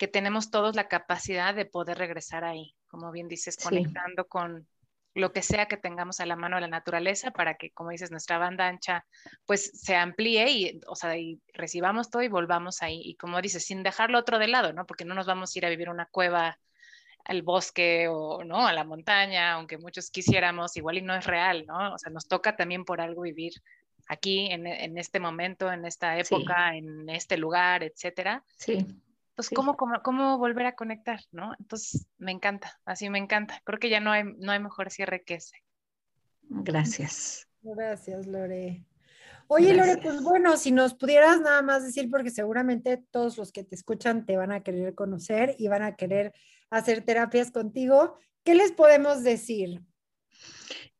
que 0.00 0.08
tenemos 0.08 0.50
todos 0.50 0.74
la 0.76 0.88
capacidad 0.88 1.54
de 1.54 1.66
poder 1.66 1.98
regresar 1.98 2.42
ahí, 2.42 2.74
como 2.88 3.12
bien 3.12 3.28
dices, 3.28 3.58
conectando 3.62 4.26
con 4.26 4.66
lo 5.12 5.30
que 5.34 5.42
sea 5.42 5.66
que 5.66 5.76
tengamos 5.76 6.20
a 6.20 6.26
la 6.26 6.36
mano 6.36 6.56
de 6.56 6.62
la 6.62 6.68
naturaleza 6.68 7.32
para 7.32 7.58
que, 7.58 7.70
como 7.72 7.90
dices, 7.90 8.10
nuestra 8.10 8.38
banda 8.38 8.66
ancha 8.66 9.04
pues 9.44 9.70
se 9.74 9.96
amplíe 9.96 10.50
y, 10.50 10.80
o 10.86 10.96
sea, 10.96 11.18
y 11.18 11.38
recibamos 11.52 12.08
todo 12.08 12.22
y 12.22 12.28
volvamos 12.28 12.80
ahí. 12.80 13.02
Y 13.04 13.16
como 13.16 13.42
dices, 13.42 13.66
sin 13.66 13.82
dejarlo 13.82 14.18
otro 14.18 14.38
de 14.38 14.48
lado, 14.48 14.72
¿no? 14.72 14.86
Porque 14.86 15.04
no 15.04 15.14
nos 15.14 15.26
vamos 15.26 15.54
a 15.54 15.58
ir 15.58 15.66
a 15.66 15.68
vivir 15.68 15.90
una 15.90 16.06
cueva 16.06 16.58
al 17.26 17.42
bosque 17.42 18.08
o, 18.08 18.42
¿no? 18.42 18.66
A 18.66 18.72
la 18.72 18.84
montaña, 18.84 19.52
aunque 19.52 19.76
muchos 19.76 20.10
quisiéramos, 20.10 20.78
igual 20.78 20.96
y 20.96 21.02
no 21.02 21.14
es 21.14 21.26
real, 21.26 21.66
¿no? 21.66 21.92
O 21.92 21.98
sea, 21.98 22.10
nos 22.10 22.26
toca 22.26 22.56
también 22.56 22.86
por 22.86 23.02
algo 23.02 23.20
vivir 23.20 23.52
aquí, 24.08 24.46
en, 24.50 24.66
en 24.66 24.96
este 24.96 25.20
momento, 25.20 25.70
en 25.70 25.84
esta 25.84 26.18
época, 26.18 26.74
en 26.74 27.10
este 27.10 27.36
lugar, 27.36 27.82
etcétera. 27.82 28.42
Sí. 28.56 28.86
Entonces, 29.48 29.76
¿cómo, 29.76 30.02
cómo, 30.02 30.38
volver 30.38 30.66
a 30.66 30.74
conectar? 30.74 31.20
¿no? 31.32 31.54
Entonces, 31.58 32.06
me 32.18 32.32
encanta, 32.32 32.78
así 32.84 33.08
me 33.08 33.18
encanta. 33.18 33.60
Creo 33.64 33.78
que 33.78 33.88
ya 33.88 34.00
no 34.00 34.12
hay, 34.12 34.24
no 34.38 34.52
hay 34.52 34.60
mejor 34.60 34.90
cierre 34.90 35.22
que 35.24 35.34
ese. 35.34 35.56
Gracias. 36.42 37.48
Gracias, 37.62 38.26
Lore. 38.26 38.84
Oye, 39.48 39.74
Lore, 39.74 39.98
pues 39.98 40.22
bueno, 40.22 40.56
si 40.56 40.70
nos 40.70 40.94
pudieras 40.94 41.40
nada 41.40 41.60
más 41.62 41.84
decir, 41.84 42.08
porque 42.10 42.30
seguramente 42.30 43.02
todos 43.10 43.36
los 43.36 43.50
que 43.50 43.64
te 43.64 43.74
escuchan 43.74 44.24
te 44.24 44.36
van 44.36 44.52
a 44.52 44.62
querer 44.62 44.94
conocer 44.94 45.56
y 45.58 45.68
van 45.68 45.82
a 45.82 45.96
querer 45.96 46.32
hacer 46.70 47.02
terapias 47.02 47.50
contigo, 47.50 48.16
¿qué 48.44 48.54
les 48.54 48.72
podemos 48.72 49.24
decir? 49.24 49.82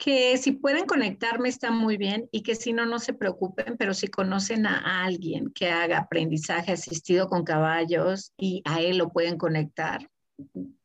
Que 0.00 0.38
si 0.38 0.52
pueden 0.52 0.86
conectarme 0.86 1.50
está 1.50 1.70
muy 1.70 1.98
bien 1.98 2.28
y 2.32 2.42
que 2.42 2.54
si 2.54 2.72
no, 2.72 2.86
no 2.86 2.98
se 2.98 3.12
preocupen, 3.12 3.76
pero 3.78 3.92
si 3.92 4.08
conocen 4.08 4.66
a 4.66 5.04
alguien 5.04 5.52
que 5.52 5.70
haga 5.70 5.98
aprendizaje 5.98 6.72
asistido 6.72 7.28
con 7.28 7.44
caballos 7.44 8.32
y 8.38 8.62
a 8.64 8.80
él 8.80 8.96
lo 8.96 9.10
pueden 9.10 9.36
conectar, 9.36 10.08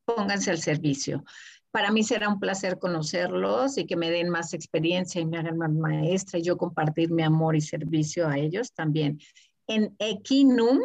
pónganse 0.04 0.52
al 0.52 0.60
servicio. 0.60 1.24
Para 1.72 1.92
mí 1.92 2.04
será 2.04 2.28
un 2.30 2.40
placer 2.40 2.78
conocerlos 2.78 3.78
y 3.78 3.86
que 3.86 3.96
me 3.96 4.12
den 4.12 4.30
más 4.30 4.54
experiencia 4.54 5.22
y 5.22 5.26
me 5.26 5.38
hagan 5.38 5.58
más 5.58 5.72
maestra 5.72 6.40
y 6.40 6.44
yo 6.44 6.58
compartir 6.58 7.12
mi 7.12 7.24
amor 7.24 7.56
y 7.56 7.62
servicio 7.62 8.28
a 8.28 8.38
ellos 8.38 8.74
también. 8.74 9.20
En 9.68 9.96
Equinum, 10.00 10.80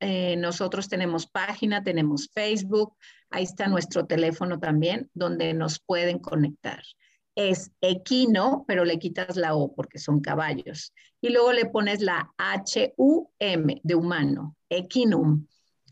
eh, 0.00 0.36
nosotros 0.36 0.88
tenemos 0.88 1.26
página, 1.26 1.82
tenemos 1.82 2.30
Facebook, 2.32 2.96
ahí 3.34 3.44
está 3.44 3.66
nuestro 3.66 4.06
teléfono 4.06 4.60
también, 4.60 5.10
donde 5.12 5.52
nos 5.54 5.80
pueden 5.80 6.20
conectar. 6.20 6.82
Es 7.34 7.72
equino, 7.80 8.64
pero 8.68 8.84
le 8.84 9.00
quitas 9.00 9.36
la 9.36 9.56
O 9.56 9.74
porque 9.74 9.98
son 9.98 10.20
caballos. 10.20 10.92
Y 11.20 11.30
luego 11.30 11.52
le 11.52 11.66
pones 11.66 12.00
la 12.00 12.32
H-U-M 12.38 13.80
de 13.82 13.94
humano, 13.96 14.56
equinum. 14.68 15.46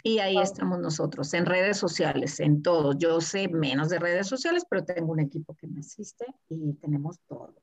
Y 0.05 0.21
ahí 0.21 0.39
estamos 0.39 0.79
nosotros, 0.79 1.35
en 1.35 1.47
redes 1.47 1.79
sociales, 1.79 2.39
en 2.39 2.63
todo. 2.63 2.97
Yo 2.97 3.21
sé 3.21 3.49
menos 3.49 3.89
de 3.89 3.99
redes 3.99 4.29
sociales, 4.29 4.65
pero 4.69 4.85
tengo 4.85 5.13
un 5.13 5.21
equipo 5.21 5.55
que 5.55 5.67
me 5.67 5.81
asiste 5.81 6.27
y 6.49 6.75
tenemos 6.75 7.19
todo. 7.27 7.55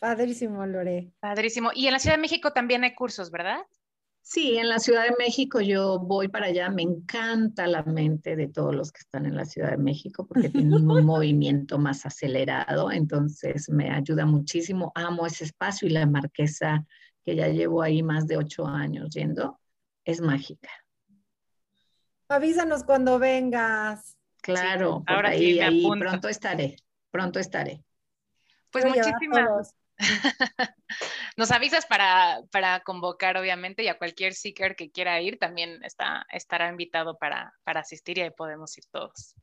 Padrísimo, 0.00 0.66
Lore. 0.66 1.12
Padrísimo. 1.20 1.70
Y 1.74 1.86
en 1.86 1.92
la 1.92 1.98
Ciudad 1.98 2.16
de 2.16 2.22
México 2.22 2.52
también 2.52 2.82
hay 2.82 2.94
cursos, 2.94 3.30
¿verdad? 3.30 3.60
Sí, 4.22 4.58
en 4.58 4.68
la 4.68 4.78
Ciudad 4.78 5.04
de 5.04 5.16
México 5.18 5.60
yo 5.60 5.98
voy 5.98 6.28
para 6.28 6.46
allá, 6.46 6.68
me 6.70 6.82
encanta 6.82 7.66
la 7.66 7.82
mente 7.82 8.36
de 8.36 8.48
todos 8.48 8.74
los 8.74 8.92
que 8.92 9.00
están 9.00 9.26
en 9.26 9.34
la 9.34 9.44
Ciudad 9.44 9.70
de 9.70 9.78
México 9.78 10.26
porque 10.26 10.50
tienen 10.50 10.88
un 10.88 11.04
movimiento 11.06 11.78
más 11.78 12.06
acelerado, 12.06 12.92
entonces 12.92 13.68
me 13.70 13.90
ayuda 13.90 14.26
muchísimo, 14.26 14.92
amo 14.94 15.26
ese 15.26 15.44
espacio 15.44 15.88
y 15.88 15.92
la 15.92 16.06
marquesa 16.06 16.86
que 17.24 17.34
ya 17.34 17.48
llevo 17.48 17.82
ahí 17.82 18.02
más 18.02 18.26
de 18.26 18.36
ocho 18.36 18.66
años 18.66 19.10
yendo, 19.10 19.58
es 20.04 20.20
mágica. 20.20 20.70
Avísanos 22.28 22.84
cuando 22.84 23.18
vengas. 23.18 24.16
Claro, 24.42 25.02
ahora 25.06 25.30
ahí, 25.30 25.54
sí 25.54 25.60
ahí 25.60 25.88
pronto 25.98 26.28
estaré, 26.28 26.76
pronto 27.10 27.40
estaré. 27.40 27.82
Pues 28.70 28.84
muchísimas, 28.84 29.74
Nos 31.36 31.50
avisas 31.50 31.86
para, 31.86 32.40
para, 32.50 32.80
convocar, 32.80 33.36
obviamente, 33.36 33.82
y 33.82 33.88
a 33.88 33.98
cualquier 33.98 34.34
seeker 34.34 34.76
que 34.76 34.90
quiera 34.90 35.20
ir 35.20 35.38
también 35.38 35.82
está, 35.84 36.26
estará 36.32 36.68
invitado 36.68 37.18
para, 37.18 37.54
para 37.64 37.80
asistir 37.80 38.18
y 38.18 38.22
ahí 38.22 38.30
podemos 38.30 38.76
ir 38.78 38.84
todos. 38.90 39.34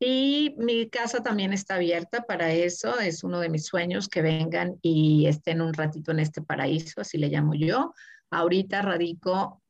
Y 0.00 0.54
mi 0.58 0.90
casa 0.90 1.22
también 1.22 1.52
está 1.52 1.76
abierta 1.76 2.22
para 2.22 2.52
eso. 2.52 2.98
Es 2.98 3.24
uno 3.24 3.40
de 3.40 3.48
mis 3.48 3.66
sueños 3.66 4.08
que 4.08 4.22
vengan 4.22 4.78
y 4.82 5.26
estén 5.26 5.60
un 5.60 5.72
ratito 5.72 6.12
en 6.12 6.20
este 6.20 6.42
paraíso, 6.42 7.00
así 7.00 7.16
le 7.16 7.28
llamo 7.28 7.54
yo. 7.54 7.94
Ahorita 8.30 8.82
radico 8.82 9.62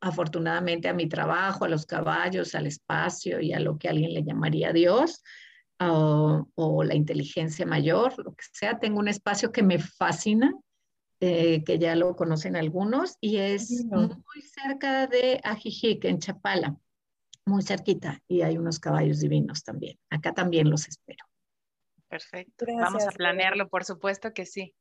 afortunadamente 0.00 0.88
a 0.88 0.94
mi 0.94 1.08
trabajo, 1.08 1.64
a 1.64 1.68
los 1.68 1.84
caballos, 1.84 2.54
al 2.54 2.66
espacio 2.66 3.40
y 3.40 3.52
a 3.52 3.60
lo 3.60 3.78
que 3.78 3.88
alguien 3.88 4.14
le 4.14 4.22
llamaría 4.22 4.72
Dios 4.72 5.22
o, 5.80 6.82
la 6.84 6.94
inteligencia 6.94 7.66
mayor, 7.66 8.16
lo 8.24 8.34
que 8.34 8.44
sea. 8.52 8.78
Tengo 8.78 8.98
un 8.98 9.08
espacio 9.08 9.52
que 9.52 9.62
me 9.62 9.78
fascina, 9.78 10.52
eh, 11.20 11.64
que 11.64 11.78
ya 11.78 11.96
lo 11.96 12.16
conocen 12.16 12.56
algunos, 12.56 13.16
y 13.20 13.38
es 13.38 13.84
muy 13.84 14.42
cerca 14.42 15.06
de 15.06 15.40
Ajijic, 15.42 16.04
en 16.04 16.18
Chapala, 16.18 16.76
muy 17.44 17.62
cerquita, 17.62 18.22
y 18.28 18.42
hay 18.42 18.58
unos 18.58 18.78
caballos 18.78 19.20
divinos 19.20 19.64
también. 19.64 19.98
Acá 20.10 20.32
también 20.32 20.70
los 20.70 20.86
espero. 20.88 21.24
Perfecto. 22.08 22.66
Vamos 22.80 23.06
a 23.06 23.10
planearlo, 23.10 23.68
por 23.68 23.84
supuesto 23.84 24.32
que 24.32 24.46
sí. 24.46 24.74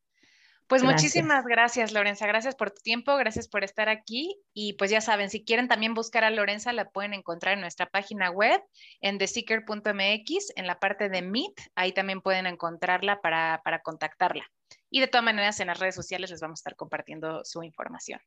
Pues 0.67 0.83
muchísimas 0.83 1.45
gracias, 1.45 1.93
Lorenza. 1.93 2.27
Gracias 2.27 2.53
por 2.55 2.71
tu 2.71 2.81
tiempo, 2.81 3.15
gracias 3.15 3.47
por 3.47 3.63
estar 3.63 3.87
aquí. 3.87 4.37
Y 4.53 4.73
pues 4.73 4.91
ya 4.91 4.99
saben, 4.99 5.29
si 5.29 5.45
quieren 5.45 5.69
también 5.69 5.93
buscar 5.93 6.25
a 6.25 6.29
Lorenza, 6.29 6.73
la 6.73 6.89
pueden 6.89 7.13
encontrar 7.13 7.53
en 7.53 7.61
nuestra 7.61 7.85
página 7.85 8.31
web, 8.31 8.61
en 8.99 9.17
theseeker.mx, 9.17 10.51
en 10.57 10.67
la 10.67 10.77
parte 10.77 11.07
de 11.07 11.21
Meet. 11.21 11.53
Ahí 11.75 11.93
también 11.93 12.19
pueden 12.19 12.47
encontrarla 12.47 13.21
para, 13.21 13.61
contactarla. 13.81 14.45
Y 14.89 14.99
de 15.01 15.07
todas 15.07 15.23
maneras, 15.23 15.59
en 15.59 15.67
las 15.67 15.79
redes 15.79 15.95
sociales 15.95 16.29
les 16.31 16.41
vamos 16.41 16.59
a 16.59 16.61
estar 16.61 16.75
compartiendo 16.75 17.43
su 17.43 17.63
información. 17.63 18.19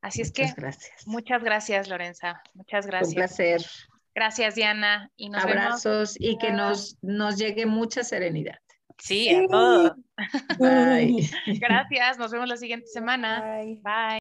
Así 0.00 0.20
es 0.20 0.32
que, 0.32 0.52
gracias. 0.56 1.06
muchas 1.06 1.42
gracias, 1.44 1.88
Lorenza. 1.88 2.42
Muchas 2.54 2.86
gracias. 2.86 3.08
Un 3.08 3.14
placer. 3.14 3.62
Gracias, 4.14 4.54
Diana. 4.56 5.10
Y 5.16 5.30
nos 5.30 5.44
Abrazos 5.44 6.16
y 6.18 6.36
que 6.38 6.52
nos, 6.52 6.98
nos 7.02 7.38
llegue 7.38 7.66
mucha 7.66 8.04
serenidad. 8.04 8.58
Sí, 8.98 9.28
a 9.30 9.46
todos. 9.48 9.92
Bye. 10.58 11.30
Gracias, 11.58 12.18
nos 12.18 12.30
vemos 12.30 12.48
la 12.48 12.56
siguiente 12.56 12.86
semana. 12.86 13.42
Bye. 13.82 14.18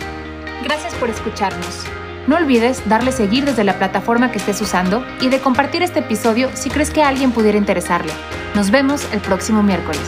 Gracias 0.64 0.94
por 0.94 1.10
escucharnos. 1.10 1.84
No 2.26 2.36
olvides 2.36 2.88
darle 2.88 3.10
seguir 3.10 3.44
desde 3.44 3.64
la 3.64 3.78
plataforma 3.78 4.30
que 4.30 4.38
estés 4.38 4.60
usando 4.60 5.04
y 5.20 5.28
de 5.28 5.40
compartir 5.40 5.82
este 5.82 6.00
episodio 6.00 6.50
si 6.54 6.70
crees 6.70 6.90
que 6.90 7.02
a 7.02 7.08
alguien 7.08 7.32
pudiera 7.32 7.58
interesarle. 7.58 8.12
Nos 8.54 8.70
vemos 8.70 9.06
el 9.12 9.20
próximo 9.20 9.62
miércoles. 9.62 10.02